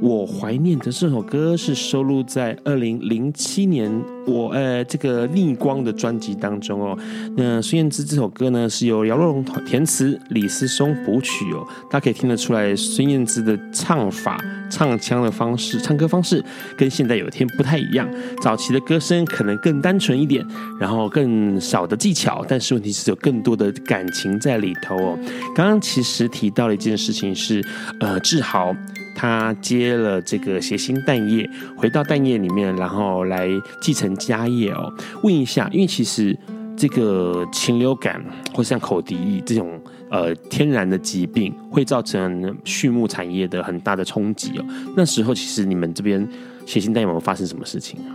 [0.00, 3.90] 我怀念的这首歌是收录在二零零七年
[4.26, 6.98] 我呃这个逆光的专辑当中哦。
[7.36, 11.66] 那孙燕姿这首歌呢是由姚若龙填词，李思松谱曲哦。
[11.90, 14.38] 大家可以听得出来，孙燕姿的唱法、
[14.70, 16.44] 唱腔的方式、唱歌方式
[16.76, 18.08] 跟现在有一天不太一样。
[18.42, 20.44] 早期的歌声可能更单纯一点，
[20.78, 25.18] 然后更少的技巧，但是问题是有更多的感情在里头哦。
[25.54, 27.64] 刚刚其实提到了一件事情是，
[28.00, 28.74] 呃，志豪。
[29.14, 33.48] 他接了这个协兴蛋液，回到蛋液里面，然后来
[33.80, 34.92] 继承家业哦。
[35.22, 36.36] 问一下，因为其实
[36.76, 38.22] 这个禽流感
[38.52, 44.64] 或像口蹄疫这种呃天然的疾病，会造成畜牧产业的很大的冲击哦。
[44.96, 46.26] 那时候其实你们这边
[46.66, 48.10] 协兴蛋有没有发生什么事情啊？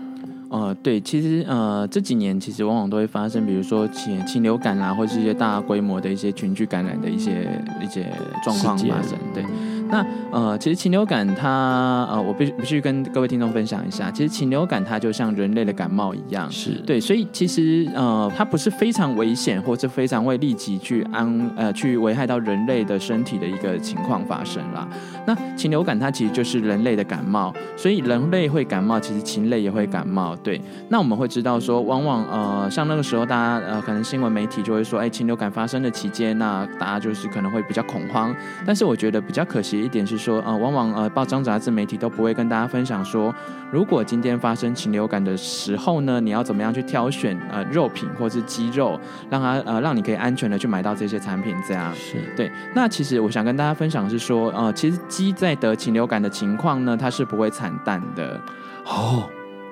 [0.52, 7.48] 呃，对，其实呃这几年其实往往都会发生，比如说禽禽流感啦，或是一些大规模的一些群聚感染的一些
[7.80, 8.12] 一些
[8.44, 9.46] 状况发生，对。
[9.90, 24.88] 那呃，其实禽流感它呃，我必须必须跟各位听众分享一下，其实禽流感它就像人类的感冒一样，是对，所以其实呃，它不是非常危险，或是非常会立即去安呃去危害到人类的身体的一个情况发生啦。
[25.26, 30.36] 那禽流感它其实就是人类的感冒，所以人类会感冒，其实禽类也会感冒。
[30.38, 38.36] 对，那我们会知道说，往往呃，像那个时候大家呃，可能新闻媒体就会说，哎，禽流感发生的期间，那大家就是可能会比较恐慌。
[38.66, 39.79] 但是我觉得比较可惜。
[39.80, 43.34] 一点是说，呃，往往呃，报章杂志媒体都不会跟大家分享说，
[43.72, 52.52] 如果今天发生禽流感的时候呢，你要怎么样去挑选呃肉品或是鸡肉，让它呃让你可以安全的去买到这些产品，这样是对。
[52.76, 58.40] 那其实我想跟大家分享的是说，呃，其实鸡在得禽流感的情况呢，它是不会产蛋的
[58.86, 59.30] 哦。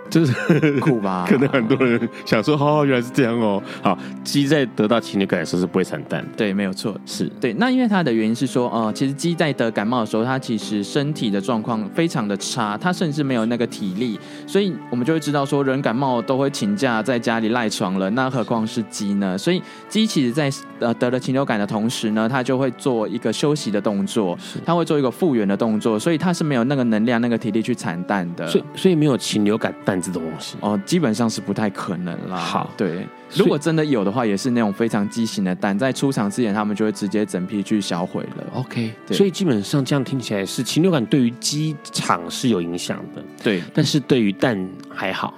[0.09, 1.25] 就是苦吧？
[1.29, 3.61] 可能很多人想说，哦，原来是这样哦。
[3.81, 6.25] 好，鸡在得到禽流感的时候是不会产蛋。
[6.35, 7.53] 对，没有错，是对。
[7.53, 19.37] 那因为它的原因是说，呃，其实鸡在得感冒的时候，它其实身体的状况非常的差，它甚至没有那个体力，所以我们就会知道说，人感冒都会请假在家里赖床了，那何况是鸡呢？
[19.37, 28.47] 所以鸡其实在呃得了禽流感的同时呢，它就会做一个休息的动作，它会做一个复原的动作，所以它是没有那个能量、那个体力去产蛋的。
[28.47, 29.96] 所以，所以没有禽流感蛋。
[30.01, 32.37] 这种东西哦，基本上是不太可能啦。
[32.37, 38.43] 好，对，如果真的有的话，也是那种非常畸形的蛋，在出厂之前，他们就会直接整批去销毁了。
[38.53, 44.57] OK，所以基本上这样听起来是禽流感对于鸡场是有影响的，对，但是对于蛋
[44.89, 45.33] 还好。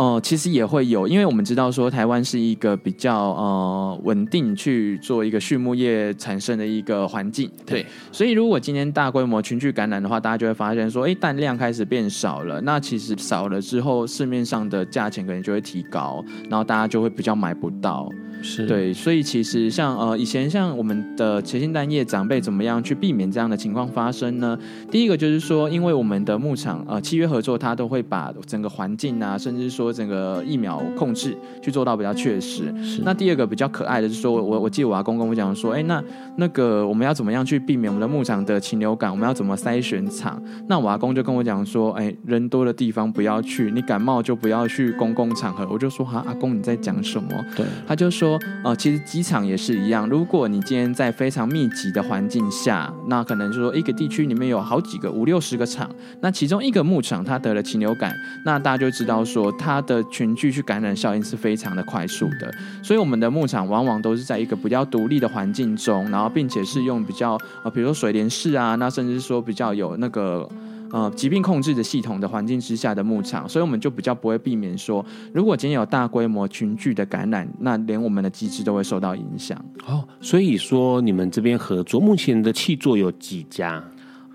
[0.00, 18.08] 哦、呃，其实也会有，因为我们知道说台湾是一个比较呃稳定去做一个畜牧业产生的一个环境，对，所以如果今天大规模群聚感染的话，大家就会发现说，哎，蛋量开始变少了，那其实少了之后，市面上的价钱可能就会提高，然后大家就会比较买不到。
[18.42, 24.58] 是对，所以其实像呃以前像我们的茄心蛋业长辈怎么样去避免这样的情况发生呢？
[24.90, 32.64] 第一个就是说，因为我们的牧场呃契约合作，它都会把整个环境啊，甚至说整个疫苗控制去做到比较确实。
[32.82, 33.02] 是。
[33.04, 36.02] 那第二个比较可爱的是说，我我记得我阿公跟我讲说，哎，那
[36.36, 39.10] 那个我们要怎么样去避免我们的牧场的禽流感？
[39.10, 40.42] 我们要怎么筛选场？
[40.68, 45.66] 那我阿公就跟我讲说，哎，人多的地方不要去，你感冒就不要去公共场合。
[45.70, 47.28] 我就说哈，阿公你在讲什么？
[47.56, 58.14] 对，他就说，说呃，其实机场也是一样，如果你今天在非常密集的环境下，那可能就说一个地区里面有好几个五六十个场，那其中一个牧场它得了禽流感，
[58.44, 62.52] 那大家就知道说它的群聚去感染效应是非常的快速的，
[62.84, 70.48] 所以我们的牧场往往都是在一个比较独立的环境中，然后并且是用比较呃，比如说水帘式啊，那甚至说比较有那个。
[70.92, 79.56] 呃，疾病控制的系统的环境之下的牧场，所以我们就比较不会避免说，如果今天有大规模群聚的感染，那连我们的机制都会受到影响。
[79.86, 83.82] 哦，所以说你们这边合作，目前的气作有几家？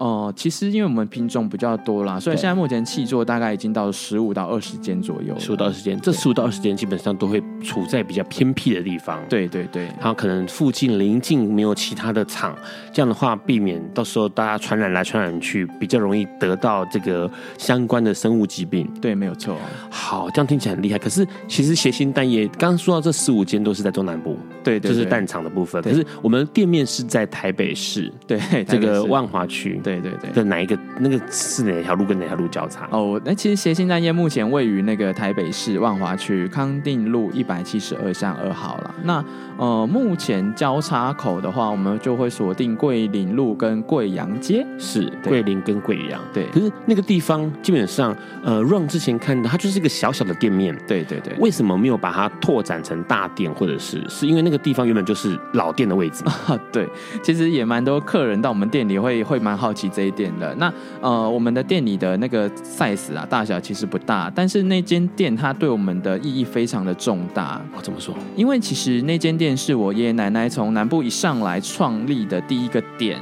[0.06, 5.34] 哦、呃，其实因为我们品种比较多啦，所以现在目前气座大概已经到十五到二十间左右。
[5.40, 9.20] 十五到二十间，这十五到二十间基本上都会处在比较偏僻的地方。
[9.28, 12.56] 对对对，然后可能附近邻近没有其他的厂，
[12.94, 18.88] 这样的话避免到时候大家传染来传染去，比较容易得到这个相关的生物疾病。
[19.02, 19.58] 对，没有错。
[19.90, 21.00] 好，这样听起来很厉害。
[21.00, 25.82] 可是其实协兴蛋业刚刚说到这十五间都是在中南部，对，对，对，就是蛋厂的部分。
[25.82, 29.80] 可是我们店面是在台北市，对，这个万华区。
[29.84, 32.88] 对对对对，的哪一个那个是哪条路跟哪条路交叉？
[32.92, 38.96] 哦，那其实协兴蛋业目前位于那个台北市万华区康定路一百七十二巷二号了。
[39.04, 39.24] 那
[39.58, 46.22] 呃，目前交叉口的话，我们就会锁定桂林路跟贵阳街，是桂林跟贵阳。
[46.34, 50.76] 对，可是那个地方基本上，呃，Run 之前看到它就是一个小小的店面。
[50.86, 56.26] 对对对，为什么没有把它拓展成大店，或者是是因为那个地方原本就是老店的位置？
[56.72, 56.88] 对，
[57.24, 60.56] 其实也蛮多客人到我们店里会会蛮好奇这一点的。
[60.56, 60.72] 那
[61.02, 67.60] 呃，我们的店里的那个 size 啊，大小其实不大，但是那间店它对我们的意义非常的重大。
[67.76, 68.16] 哦怎么说？
[68.36, 69.56] 因为其实那间店。
[69.58, 73.18] 是我爷爷奶奶从南部一上来创立的第一个点。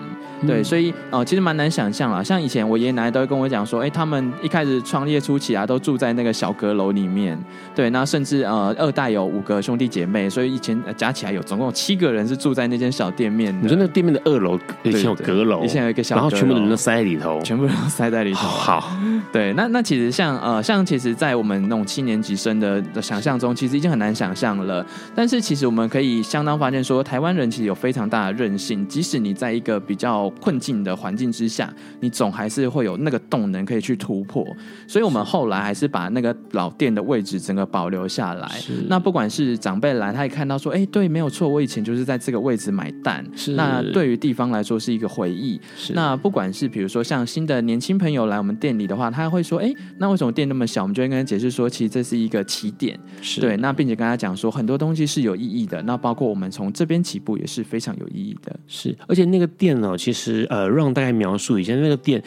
[0.45, 2.21] 对，所以呃，其实蛮难想象啦。
[2.21, 7.37] 像以前我爷爷奶奶都会跟我讲说，哎，他们一开始创业初期啊，都住在那个小阁楼里面。
[7.75, 13.57] 对，那甚至呃，二代有五个兄弟姐妹，所以以前加起来有总共有七个人是住在那间小店面。
[13.61, 18.39] 你说那个店面的二楼以前有阁楼，以前有一个小，然后全部人都塞在里头，全部人都塞在里头。
[18.39, 18.91] 好，
[19.31, 24.85] 对，那那其实像呃，像其实，在我们那种七年级生的的想象中，其实已经很难想象了。
[25.15, 34.45] 但是其实我们可以相当发现说，台湾人其实有非常大的韧性，即使你在一个比较困境的环境之下，你总还是会有那个动能可以去突破，
[34.87, 38.49] 所以我们后来还是把那个老店的位置整个保留下来。
[38.87, 43.25] 那不管是长辈来，他也看到说，哎、欸，对，没有错，我以前就是在这个位置买蛋。
[43.35, 45.59] 是，那对于地方来说是一个回忆。
[45.75, 50.83] 是，那不管是比如说像新的年轻朋友来我们店里的话，他会说，哎、欸，那为什么店那么小？
[50.83, 52.99] 我们就会跟他解释说，其实这是一个起点。
[53.21, 55.81] 是，对，那并且跟他讲说，很多东西是有意义的。
[55.83, 58.53] 那包括我们从这边起步也是非常有意义的。
[58.67, 60.12] 是，而且那个店呢，其实
[60.49, 62.21] 呃，让大概描述一下那个店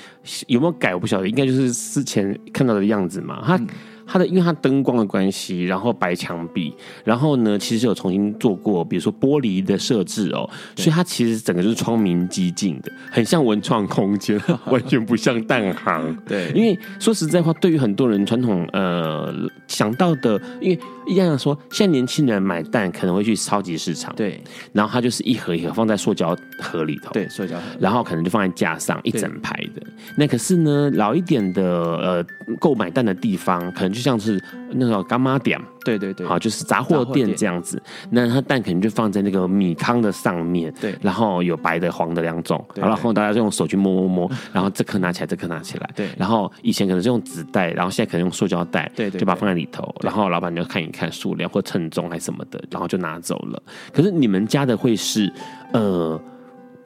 [0.46, 3.42] 有没有改，我不晓得，应该就是之前看到的样子嘛。
[3.46, 3.56] 它。
[3.56, 3.66] 嗯
[4.08, 6.72] 它的因为它灯光的关系，然后白墙壁，
[7.02, 16.16] 然后呢，其实有重新做过，比如说玻璃的设置哦，所以它其实整个就是窗明几净的， 很像文创空间， 完全不像蛋行。
[16.24, 19.34] 对，因为说实在话，对于很多人传统呃
[19.66, 24.40] 想到的，因为一样说，现在年轻人买蛋可能会去超级市场，对，
[24.72, 29.82] 然后它就是一盒一盒放在塑胶盒里头，对，塑胶盒，然后可能就放在架上一整排的。
[30.16, 32.26] 那可是呢，老一点的呃
[32.60, 33.96] 购买蛋的地方可能。
[33.96, 34.38] 就像是
[34.72, 37.80] 那个干妈店，对对对，好，就是杂货店这样子。
[38.10, 46.08] 那它蛋可能就放在那个米糠的上面，对，然后有白的、黄的两种，然后大家就用手去摸摸摸，然后这颗拿起来，这颗拿起来，对。
[46.18, 53.62] 然后以前可能是用纸袋，然后现在可能用塑胶袋，对对，就把它放在里头，然后老板就看一看数量或称重还是什么的，然后就拿走了。
[53.92, 55.32] 可是你们家的会是
[55.72, 56.20] 呃。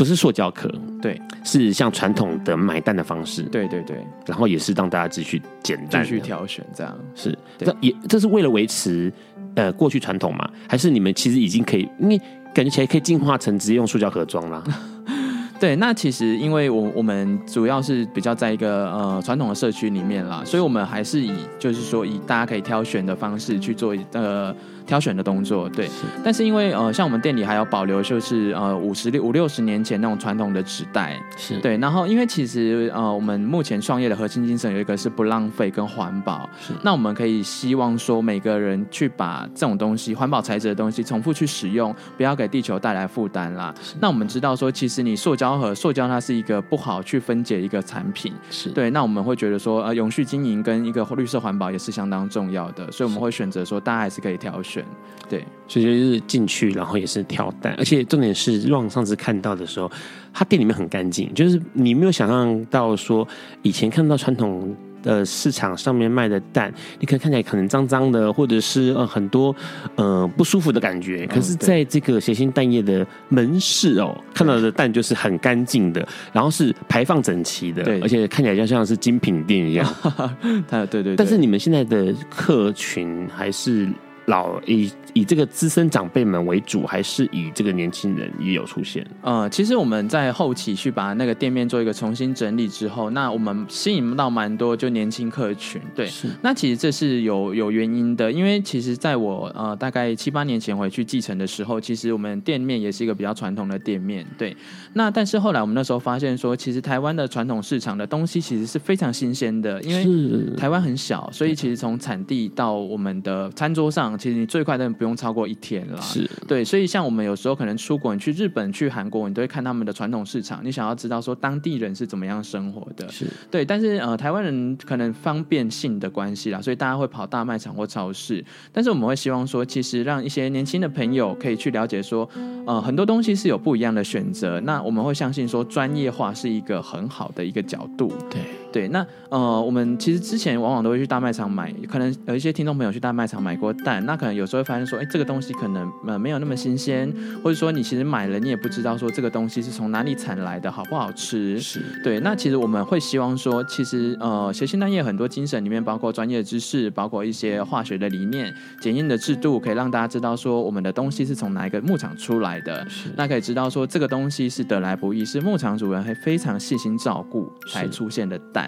[0.01, 0.67] 不是塑胶壳，
[1.03, 9.13] 对，是像传统的买蛋的方式，对对对，然后也是让大家继续捡蛋，继续挑选，这样是，这也这是为了维持
[9.57, 10.51] 呃过去传统嘛？
[10.67, 12.19] 还是你们其实已经可以，因为
[12.55, 14.65] 感觉起来可以进化成直接用塑胶盒装啦？
[15.61, 24.57] 对，那其实因为我我们主要是比较在一个呃传统的社区里面啦，所以我们还是以就是说以大家可以挑选的方式去做呃。
[24.91, 25.69] 挑选的动作。
[25.69, 25.93] 对，是
[26.25, 31.77] 但是因为呃，像我们店里还有保留，就是呃五十六五六十年前那种传统的纸袋，是对。
[31.77, 36.73] 然后因为其实呃，我们目前创业的核心精神有一个是不浪费跟环保，是。
[36.83, 43.73] 那我们可以希望说每个人去把这种东西环保材质的东西重复去使用，不要给地球带来负担啦。
[43.81, 48.91] 是那我们知道说，其实你塑胶盒，塑胶它是一个不好去分解一个产品，是对。
[48.91, 54.80] 那我们会觉得说，呃，永续经营跟一个绿色环保也是相当重要的，所以我们会选择说，大家还是可以挑选。
[55.29, 59.91] 对，所以就是进去，然后也是挑蛋，而且重点是，让上次看到的时候，
[60.33, 63.27] 他店里面很干净，就是你没有想象到说，
[63.63, 64.75] 以前看到传统
[65.05, 69.55] 的市场上面卖的蛋，你可能看起来可能脏脏的，或者是呃很多
[69.95, 71.27] 呃不舒服的感觉。
[71.29, 79.95] 可是在这个谐星蛋液的门市哦，看到的蛋就是很干净的，然后是排放整齐的，对，而且看起来就像是精品店一样。
[80.69, 81.15] 对对对。
[81.15, 83.89] 但是你们现在的客群还是
[84.31, 84.91] 老以。
[85.13, 89.05] 以这个资深长辈们为主，还是以这个年轻人也有出现？
[89.23, 95.83] 呃，其实我们在后期去把那个店面做一个重新整理之后，那我们吸引到蛮多就年轻客群。
[95.97, 104.25] 对，是那其实这是有有原因的，因为其实在我呃大概七八年前回去继承的时候，其实我们店面也是一个比较传统的店面。
[104.39, 104.57] 对，
[104.93, 114.91] 那但是后来我们那时候发现说，其实台湾的传统市场的东西其实是非常新鲜的，因为台湾很小，所以其实从产地到我们的餐桌上，其实你最快的。
[115.01, 120.61] 不用超过一天了，是对，所以像我们有时候可能出国，你去日本、去韩国，你都会看他们的传统市场。
[120.63, 123.65] 你想要知道说当地人是怎么样生活的，是对。
[123.65, 128.45] 但是呃，台湾人可能方便性的关系啦，所以大家会跑大卖场或超市。
[128.73, 132.29] 但是我们会希望说，其实让一些年轻的朋友可以去了解说，
[132.67, 134.61] 呃，很多东西是有不一样的选择。
[134.61, 138.41] 那我们会相信说，专业化是一个很好的一个角度，对。
[138.73, 147.13] 对，那呃，我们其实之前往往都会去大卖场买，可能有一些听众朋友去大卖场买过蛋，那可能有时候会发现说，哎，这个东西可能呃没有那么新鲜，
[147.43, 151.59] 或者说你其实买了你也不知道说这个东西是从哪里产来的，好不好吃？
[151.61, 152.21] 是对。
[152.21, 168.60] 那其实我们会希望说，其实呃，谐星蛋业很多精神里面包括专业知识，包括一些化学的理念、检验的制度，可以让大家知道说我们的东西是从哪一个牧场出来的，那可以知道说这个东西是得来不易，是牧场主人还非常细心照顾才出现的蛋。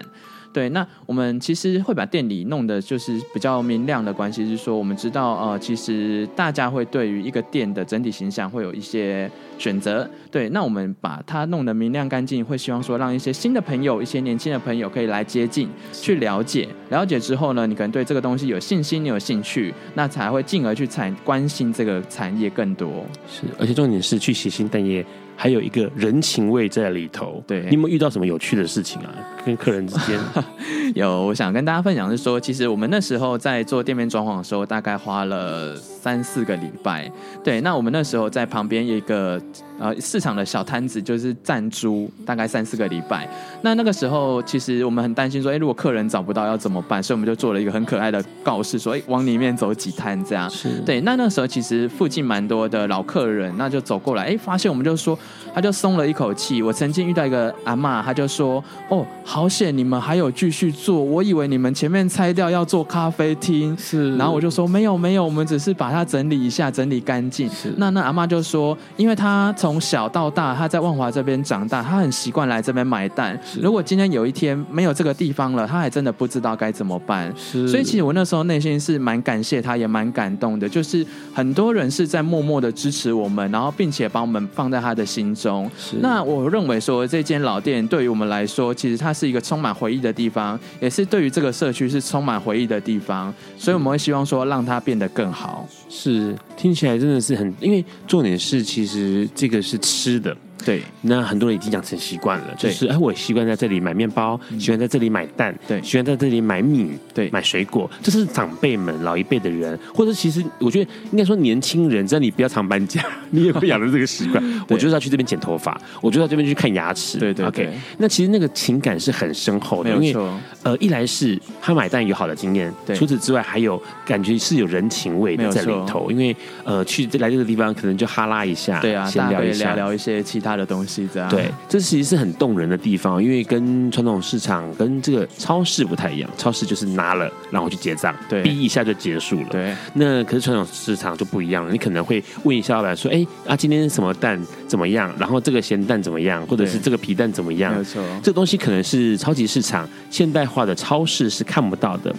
[0.53, 10.07] 对，那我们其实会把店里弄的就是比较明亮的关系，是说我们知道，呃，其实大家会对于一个店的整体形象会有一些选择。
[10.31, 16.69] 对，那我们把它弄得明亮干净，会希望说让一些新的朋友、一些年轻的朋友可以来接近、去了解。
[16.91, 23.03] 了解之后呢，你可能对这个东西有信心，你有兴趣，那才会进而去产关心这个产业更多。
[23.27, 25.03] 是，而且重点是去谐星蛋业。
[25.37, 29.11] 还有一个人情味在里头，对，你有没有遇到什么有趣的事情啊？
[29.45, 30.21] 跟客人之间
[30.95, 37.11] 有，我想跟大家分享是说，其实我们那时候在做店面装潢的时候，大概花了三四个礼拜。
[37.43, 39.41] 对，那我们那时候在旁边有一个
[39.81, 43.29] 呃市场的小摊子，就是暂租，大概三四个礼拜。
[43.63, 47.03] 那那个时候，其实我们很担心说，哎，如果客人找不到要怎么办？
[47.03, 50.49] 所以我们就做了一个很可爱的告示，说，哎，往里面走几摊这样。
[50.49, 55.19] 是对，那那时候其实附近蛮多的老客人，那就走过来，哎，发现我们就说。
[55.55, 56.63] 他就松了一口气。
[56.63, 73.39] 我曾经遇到一个阿妈，他就说：“哦，好险你们还有继续做，我以为你们前面拆掉要做咖啡厅。”是，然后我就说：“没有没有，我们只是把它整理一下，整理干净。”是，那那阿妈就说：“因为他从小到大，他在万华这边长大，他很习惯来这边买蛋。
[73.61, 77.33] 如果今天有一天没有这个地方了，他还真的不知道该怎么办。
[77.37, 80.69] 是，所以其实我那时候内心是蛮感谢他，也蛮感动的。
[80.69, 81.05] 就是
[81.35, 85.71] 很多人是在默默的支持我们，然后并且把我们放在他的心中。
[85.77, 95.69] 是那我认为说，这间老店对于我们来说，其实它是一个充满回忆的地方，也是对于这个社区是充满回忆的地方，所以我们会希望说，让它变得更好。
[95.91, 100.35] 是，听起来真的是很，因为重点是，其实这个是吃的。
[100.65, 114.43] 对，那很多人已经养成习惯了，就是哎，我习惯在这里买面包，喜欢在这里买蛋，对，喜欢在这里买米，对，买水果，这是长辈们、老一辈的人，或者其实我觉得应该说年轻人，只要你不要常搬家， 你也会养成这个习惯。
[114.69, 117.19] 我就是要去这边剪头发，我就要这边去看牙齿。
[117.19, 117.69] 对对，OK。
[117.99, 120.17] 那其实那个情感是很深厚的，因为
[120.63, 126.35] 呃，一来是他买蛋有好的经验，除此之外还有感觉是有人情味的在里头，因为
[126.65, 130.52] 呃，去来这个地方可能就哈拉一下，对啊，闲聊一下，聊聊一些其他。
[130.57, 139.49] 的东西这样对，这其实是很动人的地方，因为跟传统市场跟这个超市不太一样，超市就是拿了然后去结账，对，逼一下就结束了。
[139.51, 145.13] 对，那可是传统市场就不一样了，你可能会问一下老板说：“哎啊，今天什么蛋怎么样？
[145.19, 146.47] 然后这个咸蛋怎么样？
[146.47, 152.15] 或者是这个皮蛋怎么样？”没错，这东西可能是超级市场现代化的超市是看不到的。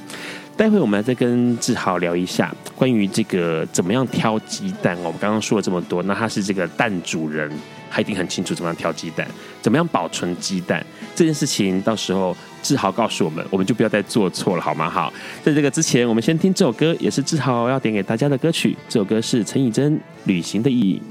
[0.55, 4.95] 待会我们再跟志豪聊一下关于这个怎么样挑鸡蛋。
[4.99, 7.51] 我们刚刚说了这么多，那他是这个蛋主人，
[7.89, 9.27] 他一定很清楚怎么样挑鸡蛋，
[9.63, 10.85] 怎么样保存鸡蛋
[11.15, 11.81] 这件事情。
[11.81, 14.87] 到时候志豪告诉我们，我们就不要再做错了，好吗？
[14.87, 15.11] 好，
[15.43, 18.77] 在这个之前，我们先听这首歌，也是志豪要点给大家的歌曲。
[18.87, 21.01] 这首歌是陈以贞《旅行的意义》。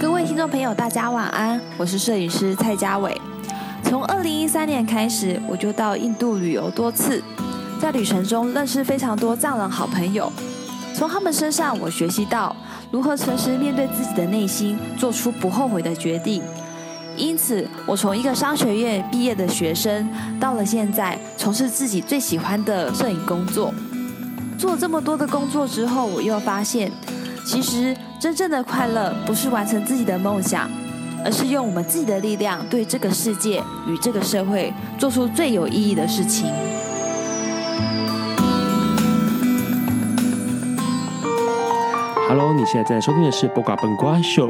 [0.00, 3.20] 各位听众朋友，大家晚安，我是摄影师蔡家伟。
[3.94, 7.22] 从二零一三年开始，我就到印度旅游多次，
[7.80, 10.32] 在旅程中认识非常多藏人好朋友。
[10.96, 12.56] 从他们身上，我学习到
[12.90, 16.42] 如何诚实面对自己的内心，做出不后悔的决定。
[17.16, 23.72] 因此，我从一个商学院毕业的学生，到了现在从事自己最喜欢的摄影工作。
[24.58, 26.90] 做这么多的工作之后，我又发现，
[27.46, 30.68] 其实真正的快乐不是完成自己的梦想。
[31.24, 33.58] 而是用我们自己的力量，对这个世界
[33.88, 36.52] 与这个社会做出最有意义的事情。
[42.28, 44.48] Hello，你现在在收听的是《播瓜笨瓜秀》。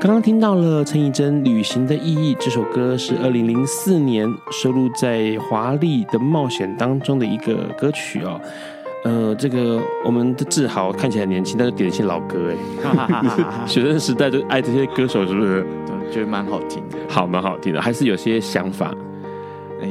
[0.00, 8.40] 刚刚听到了陈以贞《旅行的意义》这首歌，是二零零四年收录在《华丽的冒险》当中的一个歌曲哦。
[9.04, 13.22] 呃，这个我们的志豪看起来年轻，但是点一些老歌哎，
[13.68, 15.66] 学生时代就爱这些歌手，是不是？
[16.10, 18.94] 觉得蛮好听的，好，蛮好听的，还是有些想法，
[19.82, 19.88] 哎，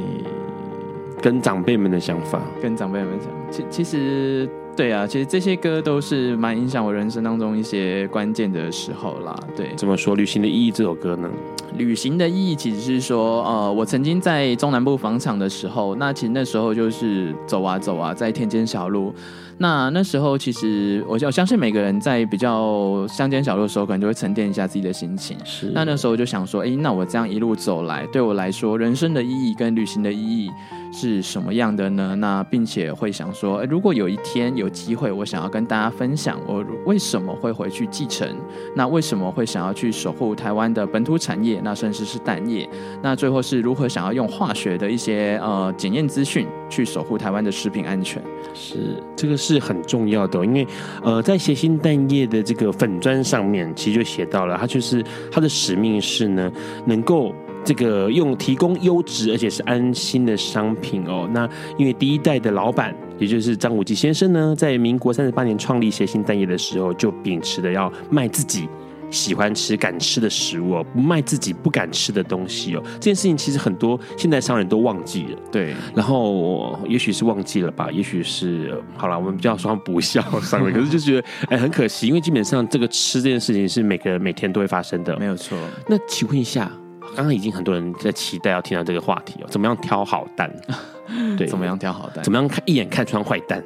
[1.21, 4.49] 跟长辈们的想法，跟长辈们讲，其其实。
[4.77, 9.33] 对啊，其实这些歌都是蛮影响我人生当中一些关键的时候啦。
[9.55, 11.29] 对，怎么说《旅行的意义》这首歌呢？
[11.77, 19.15] 旅行的意义其实是说，呃，我曾经在中南部访场的时候，那其实那时候就是走啊走啊，在田间小路。
[19.57, 25.37] 那那时候其实我我相信每个人在比较乡间小路的时候，可能就会沉淀一下自己的心情。
[25.43, 25.71] 是。
[25.73, 30.49] 那那时候就想说，哎，那我这样一路走来，对我来说，人生的意义跟旅行的意义。
[30.97, 32.15] 是什么样的呢？
[32.15, 38.25] 那并且会想说，如果有一天有机会，我想要跟大家分享我为什么会回去继承，
[38.73, 42.69] 那为什么会想要去守护台湾的本土产业，那甚至是蛋业，
[43.01, 48.23] 那最后是如何想要用化学的一些呃检验资讯去守护台湾的食品安全？
[48.53, 50.67] 是这个是很重要的，因为
[51.03, 56.51] 呃在谐星蛋液的这个粉砖上面，其实就写到了，它就是它的使命是呢，
[56.85, 57.33] 能够。
[57.67, 61.27] 这个用提供优质而且是安心的商品哦。
[61.33, 68.69] 那因为第一代的老板，也就是张武吉先生呢，在民国三十八年创立协兴蛋业的时候，就秉持的要卖自己
[69.15, 72.81] 喜欢吃、敢吃的食物哦，不卖自己不敢吃的东西哦。
[72.95, 75.73] 这件事情其实很多现代商人都忘记了，对。
[75.95, 85.57] 然后也许是忘记了吧，也许是好了，我们比较说不孝商人， 可是就觉得哎很可惜，因为基本上这个吃这件事情是每个人每天都会发生的，没有错。
[85.87, 86.69] 那请问一下。
[87.15, 90.51] 刚刚已经很多人在期待要听到这个话题哦，怎么样挑好蛋？
[91.37, 92.21] 对，怎么样挑好蛋？
[92.23, 93.63] 怎么样看一眼看穿坏蛋？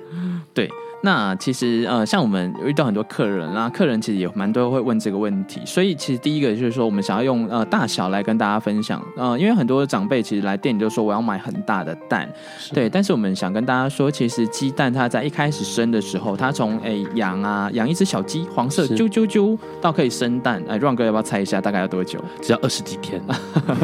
[0.53, 0.69] 对。
[1.01, 12.29] 那其实呃，像我们遇到很多客人啦，客人其实也蛮多会问这个问题，所以其实第一个就是说，我们想要用呃大小来跟大家分享，呃，因为很多长辈其实来店里就说我要买很大的蛋，
[12.73, 22.19] 对，但是我们想跟大家说，其实鸡蛋它在一开始生的时候，它从诶养啊养一只小鸡，黄色啾啾啾到可以生蛋，哎，Ron 哥要不要猜一下大概要多久？
[22.43, 23.21] 只要二十几天，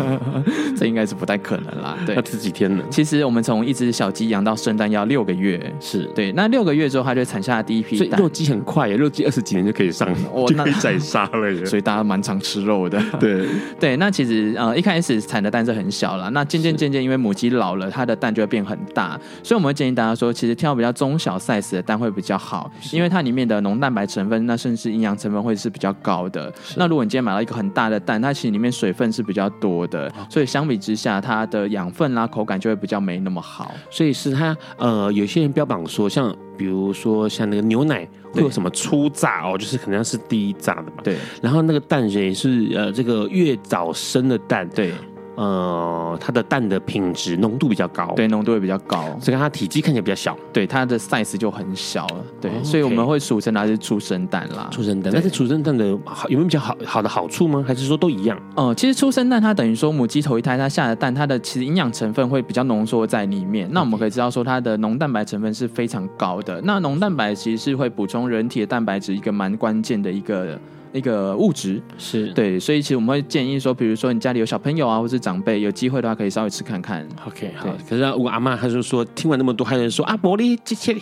[0.76, 2.84] 这应该是不太可能啦，对， 要十几天呢？
[2.90, 7.05] 其实我们从一只小鸡养到生蛋要六个月，是对，那六个月之后。
[7.06, 11.64] 它就产下第一批蛋，所以肉鸡很快耶，肉鸡二十几年就可以上，哦、就可以宰杀了耶。
[11.66, 13.02] 所以大家蛮常吃肉的。
[13.20, 13.48] 对
[13.80, 19.20] 对，那其实呃一开始产的蛋是很小了，那渐渐渐渐因为母鸡老了，它的蛋就会变很大。
[19.44, 26.52] 所以我们会建议大家说，其实挑比较中小 size 的蛋会比较好，因为它里面的浓蛋白成分，那甚至营养成分会是比较高的。
[26.78, 33.72] 那如果你今天买到一个很大的蛋，它其实里面水分是比较多的，所以相比之下，它的养分啦、口感就会比较没那么好。
[33.90, 36.36] 所以是它呃有些人标榜说像。
[36.58, 41.04] 比如说像那个牛奶会有什么初榨哦，就是可能是第一榨的嘛。
[41.04, 44.92] 对，然后那个蛋也是呃，这个越早生的蛋，对。
[45.36, 55.12] 呃，它的蛋的品质浓度比较高，对，浓度也比较高，所以它体积看起来比较小，对，它的 size 就很小了，对，哦 okay、所以我们会俗称它是出生蛋啦，出生蛋。
[55.14, 57.64] 但是出生蛋的好有没有比较好好的好处吗？
[57.68, 58.38] 还是说都一样？
[58.56, 63.68] 哦、呃，其实出生蛋它等于说母鸡头一胎它下的蛋，它的其实营养成分会比较浓缩在里面。
[63.72, 66.62] 那我们可以知道说它的浓蛋白成分是非常高的。
[66.64, 70.58] 那浓蛋白其实是会补充人体的蛋白质一个蛮关键的一个。
[70.96, 71.82] 一个物质。
[71.98, 77.08] 是对，所以其实我们会建议说，比如说你家里有小朋友啊，或是长辈，有机会的话可以稍微吃看看。
[77.28, 77.70] OK，好。
[77.90, 80.94] 可是我阿妈她就说，听完那么多，还有人说啊，玻璃这些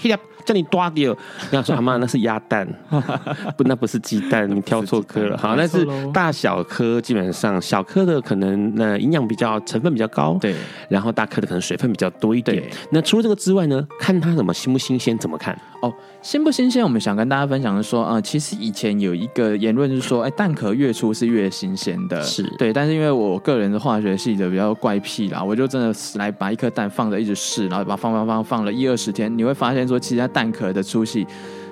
[0.46, 1.14] 叫你抓掉。
[1.50, 2.68] 跟她说阿妈那是鸭蛋，
[3.58, 5.38] 不，那不是鸡蛋，你挑错颗了。
[5.38, 10.56] 好，那是大小颗，基本上小颗的可能那营养比较成分比较高，对。
[10.90, 12.64] 然后大颗的可能水分比较多一点。
[12.92, 15.58] 那除了这个之外呢，看它怎么新不新鲜，怎么看？
[15.82, 16.84] 哦，新不新鲜？
[16.84, 22.74] 我们想跟大家分享的说，呃，其实以前有一个言论是说，哎，蛋壳越粗是越新鲜的，是对。
[22.74, 31.26] 但是因为我个人的化学系的比较怪癖啦，我就真的来把一颗蛋放着一直试，然后把它放放放放了一二十天，你会发现说，其实它蛋壳的粗细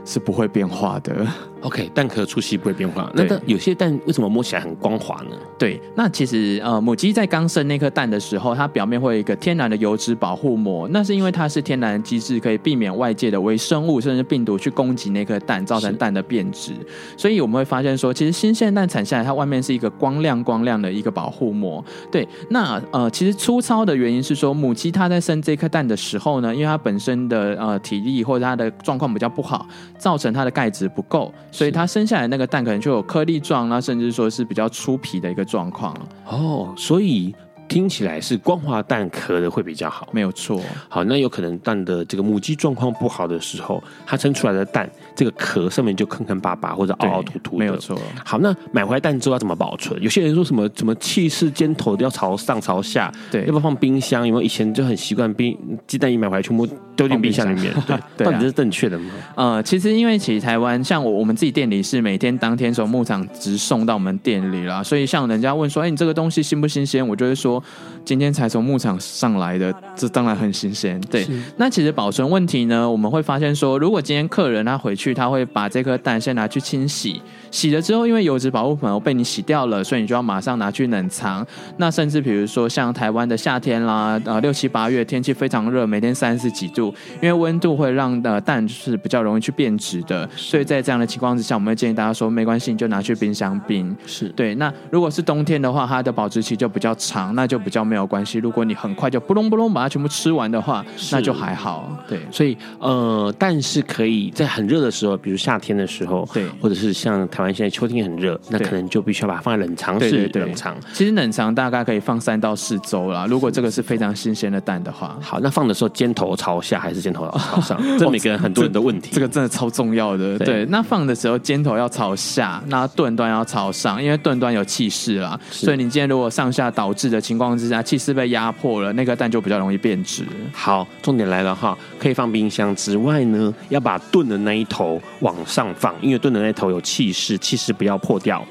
[0.05, 1.27] 是不会变化的。
[1.61, 3.11] OK，蛋壳粗细不会变化。
[3.13, 5.35] 那有些蛋为什么摸起来很光滑呢？
[5.59, 16.71] 对，那其实呃，母鸡在刚生那颗蛋的时候，它表面会有一个天然的油脂保护膜，那是因为它是天然的机制，可以避免外界的微生物甚至病毒去攻击那颗蛋，造成蛋的变质。
[17.15, 21.83] 所以我们会发现说，其实新鲜蛋产下来，它外面是一个光亮光亮的一个保护膜。
[22.11, 29.67] 对，那呃，其实粗糙的原因是说，母鸡它在生这颗蛋的时候呢，因为它本身的呃体力或者它的状况比较不好，
[30.01, 31.31] 造成它的钙质不够。
[31.51, 35.95] 所以它生下来那个蛋可能就有颗粒状，那甚至说是比较粗皮的一个状况
[36.27, 37.33] 哦，所以。
[37.71, 40.59] 听起来是光滑蛋壳的会比较好，没有错。
[40.89, 47.97] 好，那有可能蛋的这个母鸡状况不好的时候，它生出来的蛋这个壳上面就坑坑巴巴或者凹凹凸凸的，没有错。
[48.25, 49.97] 好，那买回来蛋之后要怎么保存？
[50.01, 54.27] 有些人说什么什么气势尖头都要朝上朝下，对，要不要放冰箱？
[54.27, 59.09] 因为以前就很习惯冰鸡蛋一买回来全部丢进冰箱里面，对， 对啊、到底是正确的吗？
[59.35, 67.05] 呃，其实因为其实台湾像我我们自己店里是每天当天从牧场直送到我们店里啦，所以像人家问说，哎，你这个东西新不新鲜？
[67.07, 67.63] 我就会说
[68.05, 68.51] 今天才。
[68.51, 70.99] 从牧场上来的，这当然很新鲜。
[71.09, 71.25] 对，
[71.55, 77.21] 那其实保存问题呢，我们会发现说，如果今天客人他回去，他会把这颗蛋先拿去清洗。
[77.49, 81.45] 洗了之后，因为油脂保护粉被你洗掉了，所以你就要马上拿去冷藏。
[81.77, 86.80] 那甚至比如说像台湾的夏天啦，呃六七八月天气非常热，每天三十几度，
[87.21, 90.27] 因为温度会让呃蛋是比较容易去变质的。
[90.35, 93.95] 所以在这样的情况之下，我们会建议大家说，没关系，你就拿去冰箱冰。
[94.07, 94.55] 是对。
[94.55, 98.39] 那如果是冬天的话，它的保质期就比较长，那就比较没有关系。
[98.39, 101.95] 如果你很快就扑隆扑隆把它全部吃完的话，那就还好。
[102.07, 102.19] 对。
[102.31, 107.51] 所以呃，但是可以在很热的时候，比如夏天的时候，对，或者是像台湾。
[107.51, 110.73] 现在秋天很热，那可能就必须要把它放在冷藏室冷藏。
[110.93, 113.25] 其实冷藏大概可以放三到四周啦。
[113.27, 117.79] 如果这个是非常新鲜的蛋的话，好，那放的时候尖头朝下还是尖头要朝上？
[117.99, 120.37] 这每个人很多人的问题，这个真的超重要的。
[120.39, 125.39] 对，那放的时候尖头要朝下，那盾端要朝上，因为盾端有气势啦。
[125.49, 130.23] 所以你今天如果上下导致的情况之下，气势被压迫了，那个蛋就比较容易变质。
[130.53, 137.37] 好，重点来了哈，可以放冰箱之外呢，要把盾的那一头往上放，因为盾的那一头有气势。
[137.37, 138.45] 气势不要破掉，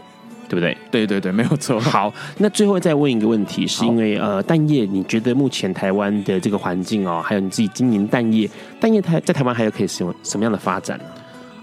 [0.50, 0.76] 对不对？
[0.90, 1.78] 对对对，没有错。
[1.78, 11.04] 好，那最后再问一个问题，是因为呃，蛋业，你觉得目前台湾的这个环境哦，还有你自己经营蛋业，蛋业台在台湾还有可以什么什么样的发展呢？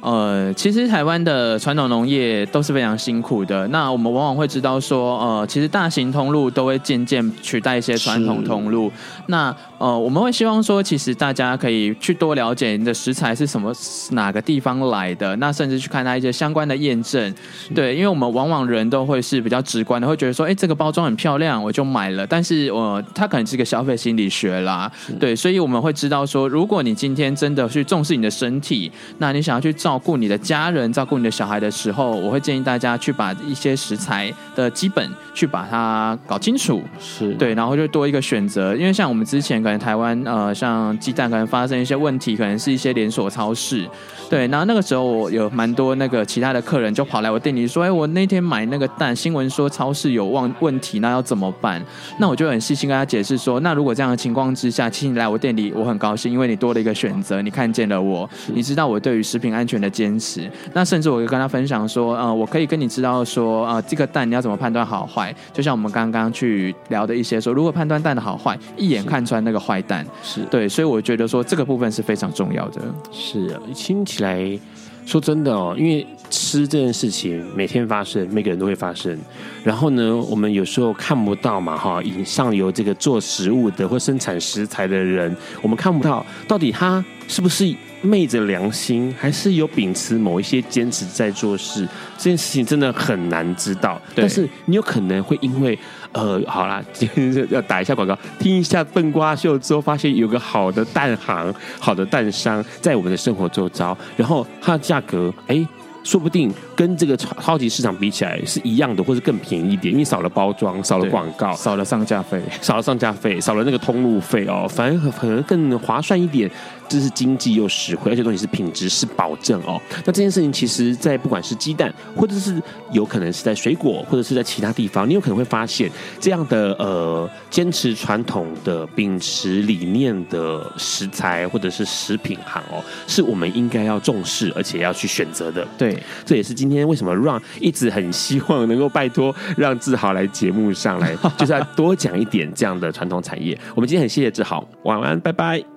[0.08, 3.68] 呃，其实台湾的传统农业都是非常辛苦的。
[3.68, 8.90] 那我们往往会知道说，呃，其实大型通路都会渐渐取代一些传统通路。
[9.26, 13.74] 那呃，我们会希望说，其实大家可以去多了解你的食材是什么
[14.12, 17.36] 哪个地方来的，那甚至去看它一些相关的验证。
[17.76, 22.26] 对，因为我们往往人都会是比较直观的，会觉得说，哎，这个包装很漂亮，我就买了。
[22.26, 24.90] 但是，呃，它可能是一个消费心理学啦。
[25.20, 36.82] 对，所以我们会知道说，如果你今天真的去重视你的身体，那你想要去照顾你的家人、照顾你的小孩的时候，我会建议大家去把一些食材的基本去把它搞清楚。
[37.00, 39.58] 是对，然后就多一个选择，因为像我们之前。
[39.68, 43.86] 可能台湾呃，像鸡蛋可能发生一些问题，可能是一些连锁超市，
[44.30, 44.48] 对。
[44.48, 51.84] 然后那个时候我有蛮多那个其他的客人就跑来我店里说：“哎，我那天买那个蛋，新闻说超市有问问题，那要怎么办？”
[52.20, 60.50] 那我就很细心跟他解释说：“那如果这样的情况之下，请你来我店里，我很高兴，因为你多了一个选择，你看见了我，你知道我对于食品安全的坚持。
[60.74, 65.36] 那甚至我就跟他分享说：呃，我可以跟你知道说，呃，这个蛋你要怎么判断好坏？
[65.54, 72.82] 就像我们刚刚去聊的一些说，如果判断蛋的好坏，一眼看穿那个。”坏蛋是对，所以我觉得说这个部分是非常重要的。
[73.12, 74.58] 是啊，听起来
[75.06, 79.20] 说真的哦，因为吃这件事情每天发生，每个人都会发生。
[79.62, 87.76] 然后呢，我们有时候看不到嘛，哈，以上游这个做食物的或生产食材的人，我们看不到到底他是不是。
[88.02, 91.88] 昧着良心，还是有秉持某一些坚持在做事，
[92.18, 94.02] 这件事情真的很难知道。
[94.16, 95.78] 但是你有可能会因为，
[96.12, 105.68] 呃，好啦，今天要打一下广告，听一下笨瓜秀之后，发现有个好的蛋行、好的蛋商在我们的生活周遭，然后它的价格，哎。
[106.04, 116.50] 说不定跟这个超超级市场比起来是一样的，或是更便宜一点，因为少了包装，少了广告，少了上架费，少了上架费，少了那个通路费哦，反而可能更划算一点。
[116.88, 119.82] 这是经济又实惠，而且东西是品质是保证哦。
[120.06, 122.62] 那这件事情其实，在不管是鸡蛋，或者是
[122.92, 135.68] 有可能是在水果，或者是在其他地方，你有可能会发现这样的呃，坚持传统的、秉持理念的食材或者是食品行哦，是我们应该要重视而且要去选择的。
[135.78, 143.58] 对，这也是今天为什么 Ron 一直很希望能够拜托让志豪来节目上来， 就是要多讲一点这样的传统产业。
[143.76, 145.77] 我们今天很谢谢志豪，晚安，拜拜。